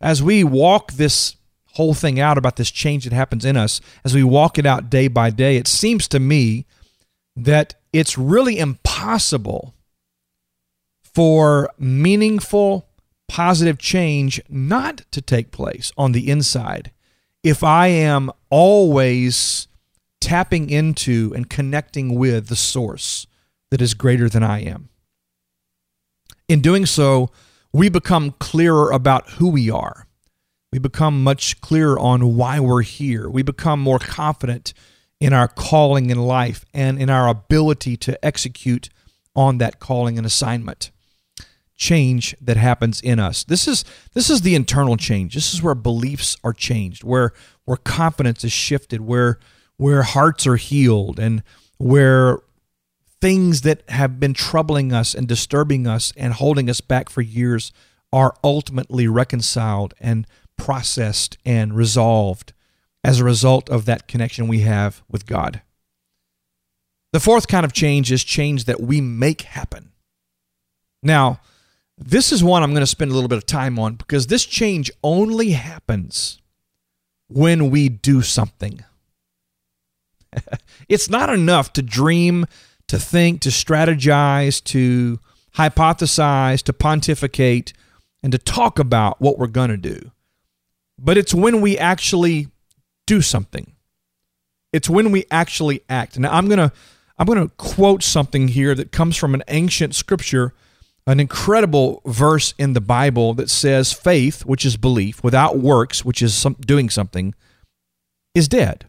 As 0.00 0.22
we 0.22 0.44
walk 0.44 0.92
this 0.92 1.36
whole 1.72 1.94
thing 1.94 2.20
out 2.20 2.38
about 2.38 2.56
this 2.56 2.70
change 2.70 3.04
that 3.04 3.12
happens 3.12 3.44
in 3.44 3.56
us, 3.56 3.80
as 4.04 4.14
we 4.14 4.22
walk 4.22 4.58
it 4.58 4.66
out 4.66 4.90
day 4.90 5.08
by 5.08 5.30
day, 5.30 5.56
it 5.56 5.66
seems 5.66 6.06
to 6.08 6.20
me 6.20 6.66
that 7.34 7.74
it's 7.92 8.18
really 8.18 8.58
impossible 8.58 9.74
for 11.18 11.68
meaningful, 11.80 12.88
positive 13.26 13.76
change 13.76 14.40
not 14.48 14.98
to 15.10 15.20
take 15.20 15.50
place 15.50 15.90
on 15.98 16.12
the 16.12 16.30
inside 16.30 16.92
if 17.42 17.64
I 17.64 17.88
am 17.88 18.30
always 18.50 19.66
tapping 20.20 20.70
into 20.70 21.32
and 21.34 21.50
connecting 21.50 22.14
with 22.14 22.46
the 22.46 22.54
source 22.54 23.26
that 23.72 23.82
is 23.82 23.94
greater 23.94 24.28
than 24.28 24.44
I 24.44 24.60
am. 24.60 24.90
In 26.46 26.60
doing 26.60 26.86
so, 26.86 27.32
we 27.72 27.88
become 27.88 28.36
clearer 28.38 28.92
about 28.92 29.28
who 29.30 29.48
we 29.48 29.68
are. 29.68 30.06
We 30.72 30.78
become 30.78 31.24
much 31.24 31.60
clearer 31.60 31.98
on 31.98 32.36
why 32.36 32.60
we're 32.60 32.82
here. 32.82 33.28
We 33.28 33.42
become 33.42 33.80
more 33.80 33.98
confident 33.98 34.72
in 35.18 35.32
our 35.32 35.48
calling 35.48 36.10
in 36.10 36.18
life 36.20 36.64
and 36.72 36.96
in 37.02 37.10
our 37.10 37.26
ability 37.26 37.96
to 37.96 38.24
execute 38.24 38.88
on 39.34 39.58
that 39.58 39.80
calling 39.80 40.16
and 40.16 40.24
assignment. 40.24 40.92
Change 41.78 42.36
that 42.40 42.58
happens 42.58 43.00
in 43.00 43.18
us. 43.18 43.44
This 43.44 43.66
is 43.66 43.84
this 44.12 44.28
is 44.28 44.42
the 44.42 44.54
internal 44.54 44.96
change. 44.96 45.34
This 45.34 45.54
is 45.54 45.62
where 45.62 45.76
beliefs 45.76 46.36
are 46.44 46.52
changed, 46.52 47.04
where 47.04 47.32
where 47.64 47.76
confidence 47.76 48.44
is 48.44 48.52
shifted, 48.52 49.00
where 49.00 49.38
where 49.76 50.02
hearts 50.02 50.46
are 50.46 50.56
healed 50.56 51.18
and 51.18 51.42
where 51.78 52.40
things 53.20 53.62
that 53.62 53.88
have 53.88 54.20
been 54.20 54.34
troubling 54.34 54.92
us 54.92 55.14
and 55.14 55.26
disturbing 55.26 55.86
us 55.86 56.12
and 56.16 56.34
holding 56.34 56.68
us 56.68 56.80
back 56.80 57.08
for 57.08 57.22
years 57.22 57.72
are 58.12 58.34
ultimately 58.42 59.06
reconciled 59.06 59.94
and 60.00 60.26
processed 60.56 61.38
and 61.44 61.76
resolved 61.76 62.52
as 63.04 63.20
a 63.20 63.24
result 63.24 63.70
of 63.70 63.84
that 63.84 64.08
connection 64.08 64.48
we 64.48 64.60
have 64.60 65.02
with 65.08 65.26
God. 65.26 65.62
The 67.12 67.20
fourth 67.20 67.48
kind 67.48 67.64
of 67.64 67.72
change 67.72 68.12
is 68.12 68.24
change 68.24 68.64
that 68.64 68.80
we 68.80 69.00
make 69.00 69.42
happen. 69.42 69.92
Now, 71.02 71.40
this 71.98 72.32
is 72.32 72.42
one 72.42 72.62
I'm 72.62 72.70
going 72.70 72.80
to 72.80 72.86
spend 72.86 73.10
a 73.10 73.14
little 73.14 73.28
bit 73.28 73.38
of 73.38 73.46
time 73.46 73.78
on 73.78 73.96
because 73.96 74.28
this 74.28 74.46
change 74.46 74.90
only 75.02 75.50
happens 75.50 76.40
when 77.28 77.70
we 77.70 77.88
do 77.88 78.22
something. 78.22 78.84
it's 80.88 81.10
not 81.10 81.30
enough 81.30 81.72
to 81.74 81.82
dream 81.82 82.46
to 82.88 82.98
think, 82.98 83.40
to 83.42 83.50
strategize, 83.50 84.62
to 84.64 85.20
hypothesize, 85.56 86.62
to 86.62 86.72
pontificate, 86.72 87.72
and 88.22 88.32
to 88.32 88.38
talk 88.38 88.78
about 88.78 89.20
what 89.20 89.38
we're 89.38 89.46
going 89.46 89.70
to 89.70 89.76
do. 89.76 90.10
But 90.98 91.16
it's 91.16 91.34
when 91.34 91.60
we 91.60 91.78
actually 91.78 92.48
do 93.06 93.22
something. 93.22 93.72
It's 94.72 94.90
when 94.90 95.12
we 95.12 95.24
actually 95.30 95.82
act. 95.88 96.18
Now 96.18 96.32
I'm 96.32 96.46
going 96.46 96.58
to 96.58 96.72
I'm 97.18 97.26
going 97.26 97.48
to 97.48 97.54
quote 97.56 98.02
something 98.02 98.48
here 98.48 98.74
that 98.74 98.92
comes 98.92 99.16
from 99.16 99.34
an 99.34 99.42
ancient 99.48 99.94
scripture, 99.94 100.54
an 101.08 101.20
incredible 101.20 102.02
verse 102.04 102.52
in 102.58 102.74
the 102.74 102.82
Bible 102.82 103.32
that 103.32 103.48
says 103.48 103.94
faith, 103.94 104.44
which 104.44 104.66
is 104.66 104.76
belief, 104.76 105.24
without 105.24 105.58
works, 105.58 106.04
which 106.04 106.20
is 106.20 106.34
some, 106.34 106.54
doing 106.60 106.90
something, 106.90 107.34
is 108.34 108.46
dead. 108.46 108.84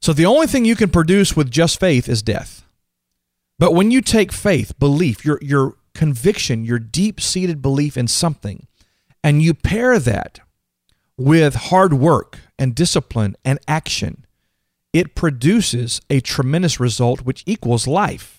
So 0.00 0.12
the 0.12 0.24
only 0.24 0.46
thing 0.46 0.64
you 0.64 0.76
can 0.76 0.88
produce 0.88 1.34
with 1.34 1.50
just 1.50 1.80
faith 1.80 2.08
is 2.08 2.22
death. 2.22 2.64
But 3.58 3.74
when 3.74 3.90
you 3.90 4.02
take 4.02 4.30
faith, 4.30 4.78
belief, 4.78 5.24
your, 5.24 5.40
your 5.42 5.74
conviction, 5.94 6.64
your 6.64 6.78
deep 6.78 7.20
seated 7.20 7.60
belief 7.60 7.96
in 7.96 8.06
something, 8.06 8.68
and 9.24 9.42
you 9.42 9.52
pair 9.52 9.98
that 9.98 10.38
with 11.16 11.56
hard 11.56 11.92
work 11.92 12.38
and 12.56 12.72
discipline 12.72 13.34
and 13.44 13.58
action, 13.66 14.24
it 14.92 15.16
produces 15.16 16.00
a 16.08 16.20
tremendous 16.20 16.78
result 16.78 17.22
which 17.22 17.42
equals 17.46 17.88
life. 17.88 18.35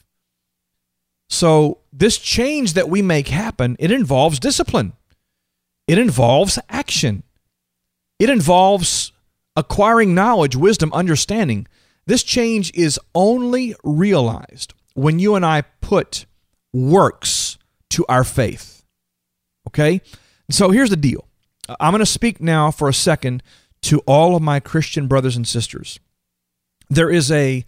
So, 1.29 1.79
this 1.91 2.17
change 2.17 2.73
that 2.73 2.89
we 2.89 3.01
make 3.01 3.27
happen, 3.27 3.75
it 3.79 3.91
involves 3.91 4.39
discipline. 4.39 4.93
It 5.87 5.97
involves 5.97 6.59
action. 6.69 7.23
It 8.19 8.29
involves 8.29 9.11
acquiring 9.55 10.13
knowledge, 10.15 10.55
wisdom, 10.55 10.91
understanding. 10.93 11.67
This 12.05 12.23
change 12.23 12.71
is 12.73 12.99
only 13.13 13.75
realized 13.83 14.73
when 14.93 15.19
you 15.19 15.35
and 15.35 15.45
I 15.45 15.61
put 15.81 16.25
works 16.73 17.57
to 17.91 18.05
our 18.07 18.23
faith. 18.23 18.83
Okay? 19.67 20.01
So 20.49 20.71
here's 20.71 20.89
the 20.89 20.95
deal. 20.95 21.27
I'm 21.79 21.91
going 21.91 21.99
to 21.99 22.05
speak 22.05 22.39
now 22.39 22.71
for 22.71 22.87
a 22.87 22.93
second 22.93 23.43
to 23.83 23.99
all 23.99 24.35
of 24.35 24.41
my 24.41 24.59
Christian 24.59 25.07
brothers 25.07 25.35
and 25.35 25.47
sisters. 25.47 25.99
There 26.89 27.09
is 27.09 27.31
a 27.31 27.65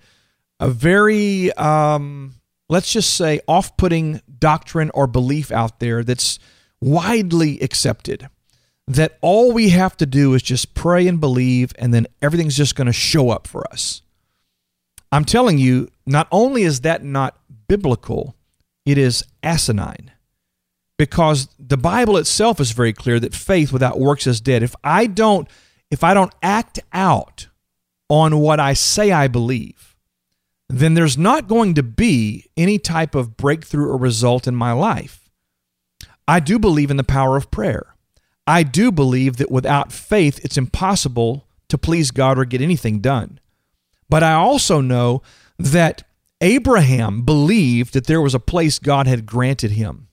a 0.61 0.69
very 0.69 1.53
um, 1.53 2.35
let's 2.69 2.91
just 2.91 3.13
say 3.13 3.41
off-putting 3.47 4.21
doctrine 4.37 4.91
or 4.93 5.07
belief 5.07 5.51
out 5.51 5.79
there 5.79 6.03
that's 6.03 6.39
widely 6.79 7.59
accepted 7.59 8.29
that 8.87 9.17
all 9.21 9.51
we 9.51 9.69
have 9.69 9.95
to 9.97 10.05
do 10.05 10.33
is 10.33 10.41
just 10.41 10.73
pray 10.73 11.07
and 11.07 11.19
believe 11.19 11.71
and 11.77 11.93
then 11.93 12.07
everything's 12.21 12.57
just 12.57 12.75
going 12.75 12.87
to 12.87 12.93
show 12.93 13.29
up 13.29 13.45
for 13.47 13.63
us. 13.71 14.01
I'm 15.11 15.25
telling 15.25 15.57
you, 15.57 15.89
not 16.05 16.27
only 16.31 16.63
is 16.63 16.81
that 16.81 17.03
not 17.03 17.37
biblical, 17.67 18.35
it 18.85 18.97
is 18.97 19.23
asinine. 19.43 20.11
Because 20.97 21.47
the 21.57 21.77
Bible 21.77 22.17
itself 22.17 22.59
is 22.59 22.71
very 22.71 22.91
clear 22.91 23.19
that 23.19 23.33
faith 23.33 23.71
without 23.71 23.99
works 23.99 24.27
is 24.27 24.41
dead. 24.41 24.63
If 24.63 24.75
I 24.83 25.05
don't 25.05 25.47
if 25.89 26.03
I 26.03 26.13
don't 26.13 26.33
act 26.43 26.79
out 26.91 27.47
on 28.09 28.39
what 28.39 28.59
I 28.59 28.73
say 28.73 29.11
I 29.11 29.27
believe, 29.27 29.88
then 30.69 30.93
there's 30.93 31.17
not 31.17 31.47
going 31.47 31.73
to 31.73 31.83
be 31.83 32.45
any 32.55 32.77
type 32.77 33.15
of 33.15 33.35
breakthrough 33.35 33.89
or 33.89 33.97
result 33.97 34.47
in 34.47 34.55
my 34.55 34.71
life. 34.71 35.29
I 36.27 36.39
do 36.39 36.59
believe 36.59 36.91
in 36.91 36.97
the 36.97 37.03
power 37.03 37.35
of 37.35 37.49
prayer. 37.49 37.95
I 38.45 38.63
do 38.63 38.91
believe 38.91 39.37
that 39.37 39.51
without 39.51 39.91
faith, 39.91 40.39
it's 40.43 40.57
impossible 40.57 41.47
to 41.69 41.77
please 41.77 42.11
God 42.11 42.37
or 42.37 42.45
get 42.45 42.61
anything 42.61 42.99
done. 42.99 43.39
But 44.09 44.23
I 44.23 44.33
also 44.33 44.79
know 44.79 45.21
that 45.57 46.03
Abraham 46.41 47.23
believed 47.23 47.93
that 47.93 48.07
there 48.07 48.21
was 48.21 48.35
a 48.35 48.39
place 48.39 48.79
God 48.79 49.07
had 49.07 49.25
granted 49.25 49.71
him. 49.71 50.07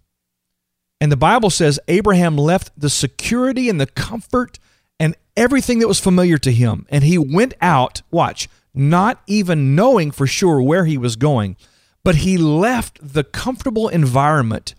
And 1.00 1.12
the 1.12 1.16
Bible 1.16 1.50
says 1.50 1.78
Abraham 1.88 2.36
left 2.36 2.72
the 2.78 2.90
security 2.90 3.68
and 3.68 3.80
the 3.80 3.86
comfort 3.86 4.58
and 4.98 5.14
everything 5.36 5.78
that 5.78 5.88
was 5.88 6.00
familiar 6.00 6.38
to 6.38 6.52
him. 6.52 6.86
And 6.88 7.04
he 7.04 7.18
went 7.18 7.54
out, 7.60 8.02
watch, 8.10 8.48
not 8.76 9.22
even 9.26 9.74
knowing 9.74 10.10
for 10.10 10.26
sure 10.26 10.60
where 10.60 10.84
he 10.84 10.98
was 10.98 11.16
going, 11.16 11.56
but 12.04 12.16
he 12.16 12.36
left 12.36 12.98
the 13.02 13.24
comfortable 13.24 13.88
environment 13.88 14.74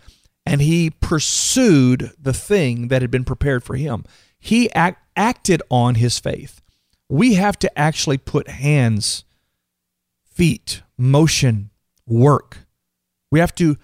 and 0.46 0.62
he 0.62 0.90
pursued 0.90 2.12
the 2.18 2.32
thing 2.32 2.88
that 2.88 3.02
had 3.02 3.12
been 3.12 3.26
prepared 3.26 3.64
for 3.64 3.76
him. 3.76 4.06
He 4.40 4.72
act, 4.72 5.04
acted 5.18 5.62
on 5.70 5.96
his 5.96 6.20
faith. 6.20 6.62
We 7.10 7.34
have 7.34 7.60
to 7.60 7.78
actually 7.80 8.18
put 8.18 8.48
hands, 8.48 9.26
feet, 10.24 10.84
motion, 10.98 11.72
work. 12.06 12.60
We 13.32 13.40
have 13.40 13.56
to 13.56 13.78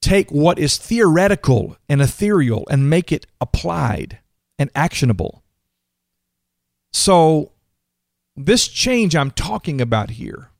take 0.00 0.30
what 0.30 0.58
is 0.58 0.78
theoretical 0.78 1.76
and 1.88 2.00
ethereal 2.00 2.64
and 2.70 2.88
make 2.88 3.12
it 3.12 3.26
applied 3.40 4.18
and 4.58 4.70
actionable. 4.74 5.42
So, 6.92 7.52
this 8.38 8.68
change 8.68 9.16
I'm 9.16 9.30
talking 9.30 9.80
about 9.80 10.10
here 10.10 10.50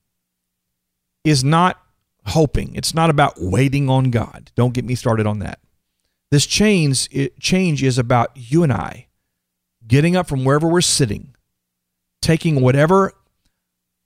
is 1.25 1.45
not 1.45 1.81
hoping. 2.27 2.75
It's 2.75 2.95
not 2.95 3.11
about 3.11 3.35
waiting 3.38 3.88
on 3.88 4.11
God. 4.11 4.51
Don't 4.55 4.75
get 4.75 4.85
me 4.85 4.95
started 4.95 5.27
on 5.27 5.38
that. 5.38 5.61
This 6.31 6.47
change, 6.47 7.09
it, 7.11 7.38
change 7.41 7.83
is 7.83 7.99
about 7.99 8.33
you 8.35 8.62
and 8.62 8.73
I 8.73 9.07
getting 9.87 10.17
up 10.17 10.29
from 10.29 10.45
wherever 10.45 10.69
we're 10.69 10.81
sitting, 10.83 11.35
taking 12.21 12.61
whatever 12.61 13.12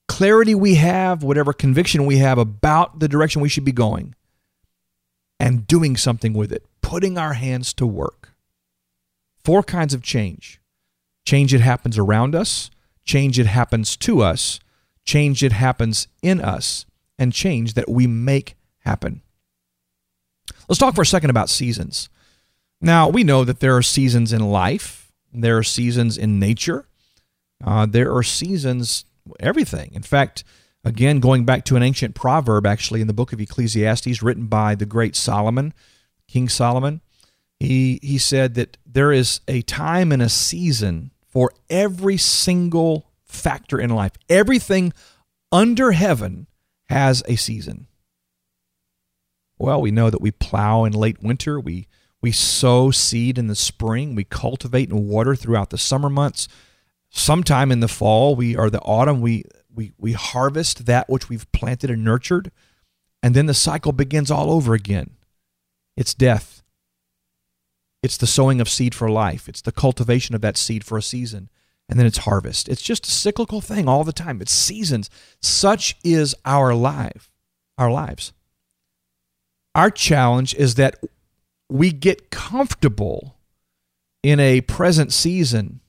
clarity 0.06 0.54
we 0.54 0.76
have, 0.76 1.22
whatever 1.22 1.52
conviction 1.52 2.06
we 2.06 2.18
have 2.18 2.38
about 2.38 3.00
the 3.00 3.08
direction 3.08 3.42
we 3.42 3.48
should 3.48 3.64
be 3.64 3.72
going, 3.72 4.14
and 5.40 5.66
doing 5.66 5.96
something 5.96 6.34
with 6.34 6.52
it, 6.52 6.64
putting 6.82 7.18
our 7.18 7.32
hands 7.32 7.72
to 7.72 7.86
work. 7.86 8.34
Four 9.44 9.62
kinds 9.62 9.94
of 9.94 10.02
change 10.02 10.60
change 11.24 11.52
that 11.52 11.60
happens 11.60 11.98
around 11.98 12.34
us, 12.34 12.68
change 13.04 13.36
that 13.36 13.46
happens 13.46 13.96
to 13.98 14.22
us, 14.22 14.60
change 15.04 15.40
that 15.40 15.52
happens 15.52 16.08
in 16.22 16.40
us, 16.40 16.86
and 17.18 17.32
change 17.32 17.74
that 17.74 17.88
we 17.88 18.06
make 18.06 18.56
happen. 18.80 19.22
Let's 20.68 20.78
talk 20.78 20.94
for 20.94 21.02
a 21.02 21.06
second 21.06 21.30
about 21.30 21.48
seasons. 21.48 22.08
Now, 22.80 23.08
we 23.08 23.22
know 23.22 23.44
that 23.44 23.60
there 23.60 23.76
are 23.76 23.82
seasons 23.82 24.32
in 24.32 24.40
life, 24.40 25.12
there 25.32 25.56
are 25.56 25.62
seasons 25.62 26.18
in 26.18 26.38
nature, 26.38 26.86
uh, 27.64 27.86
there 27.86 28.14
are 28.14 28.24
seasons, 28.24 29.04
everything. 29.38 29.92
In 29.94 30.02
fact, 30.02 30.42
again, 30.84 31.20
going 31.20 31.44
back 31.44 31.64
to 31.66 31.76
an 31.76 31.82
ancient 31.82 32.16
proverb, 32.16 32.66
actually, 32.66 33.00
in 33.00 33.06
the 33.06 33.12
book 33.12 33.32
of 33.32 33.40
Ecclesiastes, 33.40 34.22
written 34.22 34.46
by 34.46 34.74
the 34.74 34.86
great 34.86 35.14
Solomon, 35.14 35.72
King 36.26 36.48
Solomon, 36.48 37.00
he, 37.60 38.00
he 38.02 38.18
said 38.18 38.54
that 38.54 38.76
there 38.84 39.12
is 39.12 39.40
a 39.46 39.62
time 39.62 40.10
and 40.10 40.20
a 40.20 40.28
season 40.28 41.11
for 41.32 41.50
every 41.70 42.18
single 42.18 43.10
factor 43.24 43.80
in 43.80 43.90
life. 43.90 44.12
Everything 44.28 44.92
under 45.50 45.92
heaven 45.92 46.46
has 46.84 47.22
a 47.26 47.36
season. 47.36 47.86
Well, 49.58 49.80
we 49.80 49.90
know 49.90 50.10
that 50.10 50.20
we 50.20 50.30
plow 50.30 50.84
in 50.84 50.92
late 50.92 51.22
winter, 51.22 51.58
we 51.58 51.88
we 52.20 52.30
sow 52.30 52.92
seed 52.92 53.36
in 53.38 53.48
the 53.48 53.56
spring, 53.56 54.14
we 54.14 54.24
cultivate 54.24 54.90
and 54.90 55.08
water 55.08 55.34
throughout 55.34 55.70
the 55.70 55.78
summer 55.78 56.08
months. 56.08 56.46
Sometime 57.10 57.72
in 57.72 57.80
the 57.80 57.88
fall, 57.88 58.36
we 58.36 58.54
or 58.56 58.70
the 58.70 58.80
autumn, 58.80 59.20
we 59.20 59.44
we 59.74 59.92
we 59.98 60.12
harvest 60.12 60.86
that 60.86 61.08
which 61.08 61.28
we've 61.28 61.50
planted 61.52 61.90
and 61.90 62.04
nurtured, 62.04 62.50
and 63.22 63.34
then 63.34 63.46
the 63.46 63.54
cycle 63.54 63.92
begins 63.92 64.30
all 64.30 64.50
over 64.50 64.74
again. 64.74 65.16
It's 65.96 66.14
death. 66.14 66.61
It's 68.02 68.16
the 68.16 68.26
sowing 68.26 68.60
of 68.60 68.68
seed 68.68 68.94
for 68.94 69.08
life. 69.08 69.48
It's 69.48 69.62
the 69.62 69.72
cultivation 69.72 70.34
of 70.34 70.40
that 70.40 70.56
seed 70.56 70.84
for 70.84 70.98
a 70.98 71.02
season 71.02 71.48
and 71.92 71.98
then 71.98 72.06
it's 72.06 72.18
harvest. 72.18 72.70
It's 72.70 72.80
just 72.80 73.06
a 73.06 73.10
cyclical 73.10 73.60
thing 73.60 73.86
all 73.86 74.02
the 74.02 74.14
time. 74.14 74.40
It's 74.40 74.50
seasons. 74.50 75.10
Such 75.42 75.94
is 76.02 76.34
our 76.44 76.74
life, 76.74 77.30
our 77.76 77.90
lives. 77.90 78.32
Our 79.74 79.90
challenge 79.90 80.54
is 80.54 80.76
that 80.76 80.96
we 81.68 81.92
get 81.92 82.30
comfortable 82.30 83.36
in 84.22 84.40
a 84.40 84.62
present 84.62 85.12
season, 85.12 85.80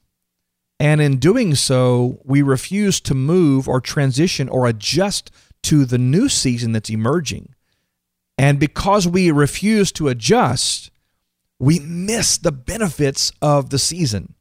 and 0.77 0.99
in 0.99 1.19
doing 1.19 1.55
so, 1.55 2.19
we 2.25 2.41
refuse 2.41 2.99
to 2.99 3.13
move 3.13 3.69
or 3.69 3.79
transition 3.79 4.49
or 4.49 4.65
adjust 4.65 5.31
to 5.63 5.85
the 5.85 5.97
new 5.97 6.27
season 6.27 6.73
that's 6.73 6.89
emerging. 6.89 7.55
And 8.37 8.59
because 8.59 9.07
we 9.07 9.31
refuse 9.31 9.91
to 9.93 10.09
adjust, 10.09 10.91
we 11.63 11.79
miss 11.79 12.37
the 12.37 12.51
benefits 12.51 13.31
of 13.41 13.69
the 13.69 13.79
season. 13.79 14.35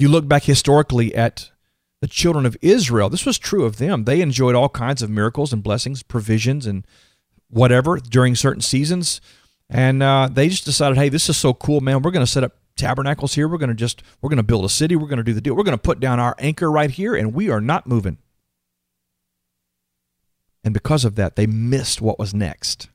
You 0.00 0.08
look 0.08 0.26
back 0.26 0.42
historically 0.42 1.14
at 1.14 1.52
the 2.00 2.08
children 2.08 2.44
of 2.44 2.56
Israel, 2.60 3.08
this 3.08 3.24
was 3.24 3.38
true 3.38 3.64
of 3.64 3.76
them. 3.76 4.02
They 4.02 4.20
enjoyed 4.20 4.56
all 4.56 4.68
kinds 4.68 5.00
of 5.00 5.08
miracles 5.08 5.52
and 5.52 5.62
blessings, 5.62 6.02
provisions, 6.02 6.66
and 6.66 6.84
whatever 7.48 7.98
during 7.98 8.34
certain 8.34 8.62
seasons. 8.62 9.20
And 9.68 10.02
uh, 10.02 10.28
they 10.32 10.48
just 10.48 10.64
decided, 10.64 10.98
hey, 10.98 11.08
this 11.08 11.28
is 11.28 11.36
so 11.36 11.54
cool, 11.54 11.80
man. 11.80 12.02
We're 12.02 12.10
going 12.10 12.26
to 12.26 12.32
set 12.32 12.42
up 12.42 12.56
tabernacles 12.74 13.34
here. 13.34 13.46
We're 13.46 13.58
going 13.58 13.68
to 13.68 13.74
just, 13.76 14.02
we're 14.20 14.30
going 14.30 14.38
to 14.38 14.42
build 14.42 14.64
a 14.64 14.68
city. 14.68 14.96
We're 14.96 15.06
going 15.06 15.18
to 15.18 15.22
do 15.22 15.34
the 15.34 15.40
deal. 15.40 15.54
We're 15.54 15.62
going 15.62 15.78
to 15.78 15.78
put 15.78 16.00
down 16.00 16.18
our 16.18 16.34
anchor 16.40 16.68
right 16.68 16.90
here, 16.90 17.14
and 17.14 17.32
we 17.32 17.48
are 17.48 17.60
not 17.60 17.86
moving. 17.86 18.18
And 20.64 20.74
because 20.74 21.04
of 21.04 21.14
that, 21.14 21.36
they 21.36 21.46
missed 21.46 22.00
what 22.00 22.18
was 22.18 22.34
next. 22.34 22.88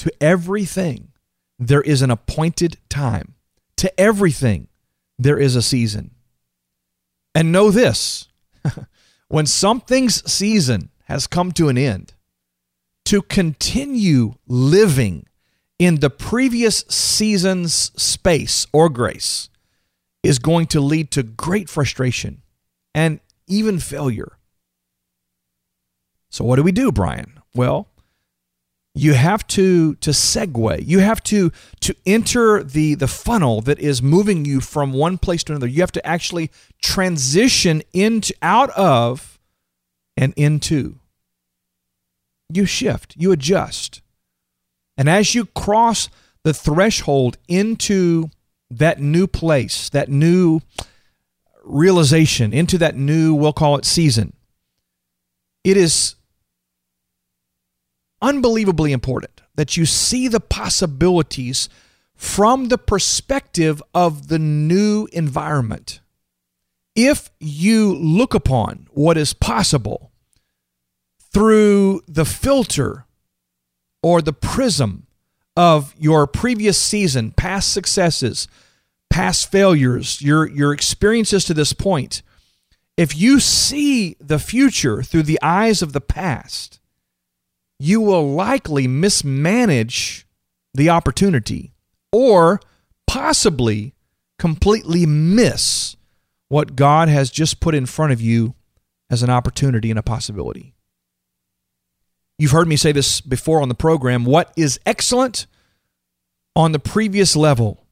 To 0.00 0.10
everything, 0.18 1.12
there 1.58 1.82
is 1.82 2.00
an 2.00 2.10
appointed 2.10 2.78
time. 2.88 3.34
To 3.76 4.00
everything, 4.00 4.68
there 5.18 5.38
is 5.38 5.56
a 5.56 5.60
season. 5.60 6.12
And 7.34 7.52
know 7.52 7.70
this 7.70 8.26
when 9.28 9.44
something's 9.44 10.24
season 10.30 10.88
has 11.04 11.26
come 11.26 11.52
to 11.52 11.68
an 11.68 11.76
end, 11.76 12.14
to 13.04 13.20
continue 13.20 14.36
living 14.46 15.26
in 15.78 15.96
the 15.96 16.08
previous 16.08 16.78
season's 16.88 17.92
space 18.02 18.66
or 18.72 18.88
grace 18.88 19.50
is 20.22 20.38
going 20.38 20.66
to 20.68 20.80
lead 20.80 21.10
to 21.10 21.22
great 21.22 21.68
frustration 21.68 22.40
and 22.94 23.20
even 23.46 23.78
failure. 23.78 24.38
So, 26.30 26.42
what 26.42 26.56
do 26.56 26.62
we 26.62 26.72
do, 26.72 26.90
Brian? 26.90 27.38
Well, 27.54 27.89
you 28.94 29.14
have 29.14 29.46
to 29.48 29.94
to 29.96 30.10
segue. 30.10 30.86
You 30.86 30.98
have 30.98 31.22
to 31.24 31.52
to 31.80 31.94
enter 32.04 32.62
the 32.62 32.94
the 32.94 33.08
funnel 33.08 33.60
that 33.62 33.78
is 33.78 34.02
moving 34.02 34.44
you 34.44 34.60
from 34.60 34.92
one 34.92 35.18
place 35.18 35.44
to 35.44 35.52
another. 35.52 35.68
You 35.68 35.80
have 35.80 35.92
to 35.92 36.06
actually 36.06 36.50
transition 36.82 37.82
into 37.92 38.34
out 38.42 38.70
of 38.70 39.38
and 40.16 40.34
into. 40.36 40.98
You 42.52 42.66
shift 42.66 43.14
you 43.16 43.30
adjust. 43.32 44.02
And 44.96 45.08
as 45.08 45.34
you 45.34 45.46
cross 45.46 46.08
the 46.42 46.52
threshold 46.52 47.38
into 47.48 48.30
that 48.70 49.00
new 49.00 49.26
place 49.26 49.88
that 49.90 50.08
new 50.08 50.60
realization 51.64 52.52
into 52.52 52.78
that 52.78 52.96
new 52.96 53.34
we'll 53.34 53.52
call 53.52 53.76
it 53.76 53.84
season 53.84 54.32
it 55.64 55.76
is 55.76 56.14
unbelievably 58.22 58.92
important 58.92 59.40
that 59.54 59.76
you 59.76 59.86
see 59.86 60.28
the 60.28 60.40
possibilities 60.40 61.68
from 62.14 62.68
the 62.68 62.78
perspective 62.78 63.82
of 63.94 64.28
the 64.28 64.38
new 64.38 65.08
environment. 65.12 66.00
If 66.94 67.30
you 67.38 67.94
look 67.94 68.34
upon 68.34 68.88
what 68.90 69.16
is 69.16 69.32
possible 69.32 70.10
through 71.32 72.02
the 72.06 72.24
filter 72.24 73.06
or 74.02 74.20
the 74.20 74.32
prism 74.32 75.06
of 75.56 75.94
your 75.98 76.26
previous 76.26 76.76
season, 76.78 77.32
past 77.32 77.72
successes, 77.72 78.48
past 79.08 79.50
failures, 79.50 80.20
your, 80.20 80.48
your 80.48 80.72
experiences 80.72 81.44
to 81.44 81.54
this 81.54 81.72
point, 81.72 82.22
if 82.96 83.16
you 83.16 83.40
see 83.40 84.16
the 84.20 84.38
future 84.38 85.02
through 85.02 85.22
the 85.22 85.40
eyes 85.40 85.80
of 85.80 85.92
the 85.92 86.00
past, 86.00 86.79
you 87.80 88.00
will 88.02 88.30
likely 88.30 88.86
mismanage 88.86 90.26
the 90.74 90.90
opportunity 90.90 91.72
or 92.12 92.60
possibly 93.06 93.94
completely 94.38 95.06
miss 95.06 95.96
what 96.48 96.76
God 96.76 97.08
has 97.08 97.30
just 97.30 97.58
put 97.58 97.74
in 97.74 97.86
front 97.86 98.12
of 98.12 98.20
you 98.20 98.54
as 99.08 99.22
an 99.22 99.30
opportunity 99.30 99.88
and 99.88 99.98
a 99.98 100.02
possibility. 100.02 100.74
You've 102.38 102.50
heard 102.50 102.68
me 102.68 102.76
say 102.76 102.92
this 102.92 103.22
before 103.22 103.62
on 103.62 103.70
the 103.70 103.74
program. 103.74 104.24
What 104.26 104.52
is 104.56 104.78
excellent 104.84 105.46
on 106.54 106.72
the 106.72 106.78
previous 106.78 107.34
level 107.34 107.86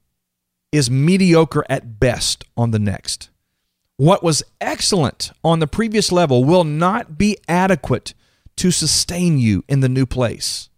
is 0.71 0.91
mediocre 0.91 1.65
at 1.67 1.99
best 1.99 2.43
on 2.55 2.69
the 2.69 2.79
next. 2.79 3.29
What 3.97 4.23
was 4.23 4.43
excellent 4.61 5.31
on 5.43 5.59
the 5.59 5.67
previous 5.67 6.11
level 6.11 6.43
will 6.43 6.63
not 6.63 7.17
be 7.17 7.37
adequate 7.47 8.13
to 8.59 8.71
sustain 8.71 9.37
you 9.37 9.63
in 9.69 9.79
the 9.79 9.87
new 9.87 10.05
place. 10.05 10.69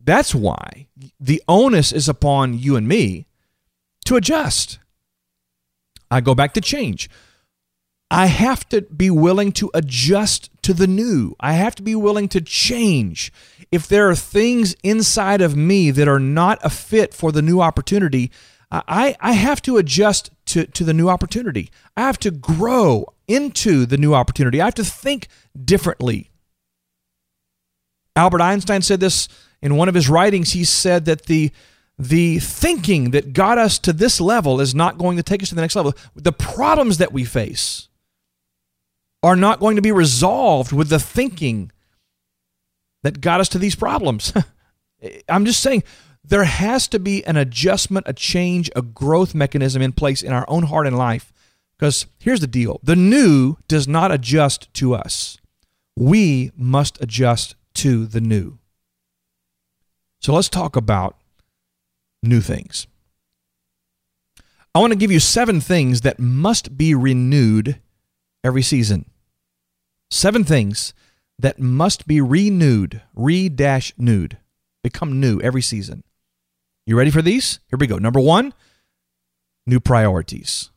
That's 0.00 0.34
why 0.34 0.88
the 1.20 1.40
onus 1.48 1.92
is 1.92 2.08
upon 2.08 2.58
you 2.58 2.74
and 2.74 2.88
me 2.88 3.28
to 4.04 4.16
adjust. 4.16 4.80
I 6.10 6.20
go 6.20 6.34
back 6.34 6.52
to 6.54 6.60
change. 6.60 7.08
I 8.10 8.26
have 8.26 8.68
to 8.70 8.82
be 8.82 9.10
willing 9.10 9.52
to 9.52 9.70
adjust 9.72 10.50
to 10.62 10.74
the 10.74 10.88
new. 10.88 11.36
I 11.38 11.52
have 11.52 11.76
to 11.76 11.82
be 11.84 11.94
willing 11.94 12.28
to 12.30 12.40
change. 12.40 13.32
If 13.70 13.86
there 13.86 14.10
are 14.10 14.16
things 14.16 14.74
inside 14.82 15.40
of 15.40 15.54
me 15.54 15.92
that 15.92 16.08
are 16.08 16.18
not 16.18 16.58
a 16.64 16.70
fit 16.70 17.14
for 17.14 17.30
the 17.30 17.42
new 17.42 17.60
opportunity, 17.60 18.32
I, 18.72 19.14
I 19.20 19.32
have 19.32 19.62
to 19.62 19.76
adjust 19.76 20.30
to, 20.46 20.66
to 20.66 20.82
the 20.82 20.94
new 20.94 21.08
opportunity. 21.08 21.70
I 21.96 22.00
have 22.00 22.18
to 22.20 22.32
grow 22.32 23.06
into 23.28 23.86
the 23.86 23.96
new 23.96 24.14
opportunity. 24.14 24.60
I 24.60 24.64
have 24.64 24.74
to 24.74 24.84
think 24.84 25.28
differently. 25.64 26.29
Albert 28.16 28.40
Einstein 28.40 28.82
said 28.82 29.00
this 29.00 29.28
in 29.62 29.76
one 29.76 29.88
of 29.88 29.94
his 29.94 30.08
writings. 30.08 30.52
He 30.52 30.64
said 30.64 31.04
that 31.06 31.26
the 31.26 31.50
the 31.98 32.38
thinking 32.38 33.10
that 33.10 33.34
got 33.34 33.58
us 33.58 33.78
to 33.78 33.92
this 33.92 34.22
level 34.22 34.58
is 34.58 34.74
not 34.74 34.96
going 34.96 35.18
to 35.18 35.22
take 35.22 35.42
us 35.42 35.50
to 35.50 35.54
the 35.54 35.60
next 35.60 35.76
level. 35.76 35.92
The 36.16 36.32
problems 36.32 36.96
that 36.96 37.12
we 37.12 37.24
face 37.24 37.88
are 39.22 39.36
not 39.36 39.60
going 39.60 39.76
to 39.76 39.82
be 39.82 39.92
resolved 39.92 40.72
with 40.72 40.88
the 40.88 40.98
thinking 40.98 41.70
that 43.02 43.20
got 43.20 43.40
us 43.40 43.50
to 43.50 43.58
these 43.58 43.74
problems. 43.74 44.32
I'm 45.28 45.44
just 45.44 45.60
saying 45.60 45.82
there 46.24 46.44
has 46.44 46.88
to 46.88 46.98
be 46.98 47.24
an 47.26 47.36
adjustment, 47.36 48.06
a 48.08 48.14
change, 48.14 48.70
a 48.74 48.82
growth 48.82 49.34
mechanism 49.34 49.82
in 49.82 49.92
place 49.92 50.22
in 50.22 50.32
our 50.32 50.46
own 50.48 50.64
heart 50.64 50.86
and 50.86 50.96
life. 50.96 51.32
Because 51.76 52.06
here's 52.18 52.40
the 52.40 52.46
deal 52.46 52.80
the 52.82 52.96
new 52.96 53.56
does 53.68 53.88
not 53.88 54.12
adjust 54.12 54.72
to 54.74 54.94
us, 54.94 55.38
we 55.96 56.50
must 56.56 56.98
adjust 57.02 57.56
to 57.74 58.06
the 58.06 58.20
new. 58.20 58.58
So 60.20 60.34
let's 60.34 60.48
talk 60.48 60.76
about 60.76 61.16
new 62.22 62.40
things. 62.40 62.86
I 64.74 64.78
want 64.78 64.92
to 64.92 64.98
give 64.98 65.10
you 65.10 65.18
seven 65.18 65.60
things 65.60 66.02
that 66.02 66.18
must 66.18 66.76
be 66.76 66.94
renewed 66.94 67.80
every 68.44 68.62
season. 68.62 69.06
Seven 70.10 70.44
things 70.44 70.94
that 71.38 71.58
must 71.58 72.06
be 72.06 72.20
renewed, 72.20 73.02
re 73.14 73.48
nude, 73.96 74.38
become 74.82 75.20
new 75.20 75.40
every 75.40 75.62
season. 75.62 76.04
You 76.86 76.96
ready 76.96 77.10
for 77.10 77.22
these? 77.22 77.60
Here 77.68 77.78
we 77.78 77.86
go. 77.86 77.98
Number 77.98 78.20
one, 78.20 78.52
new 79.66 79.80
priorities. 79.80 80.70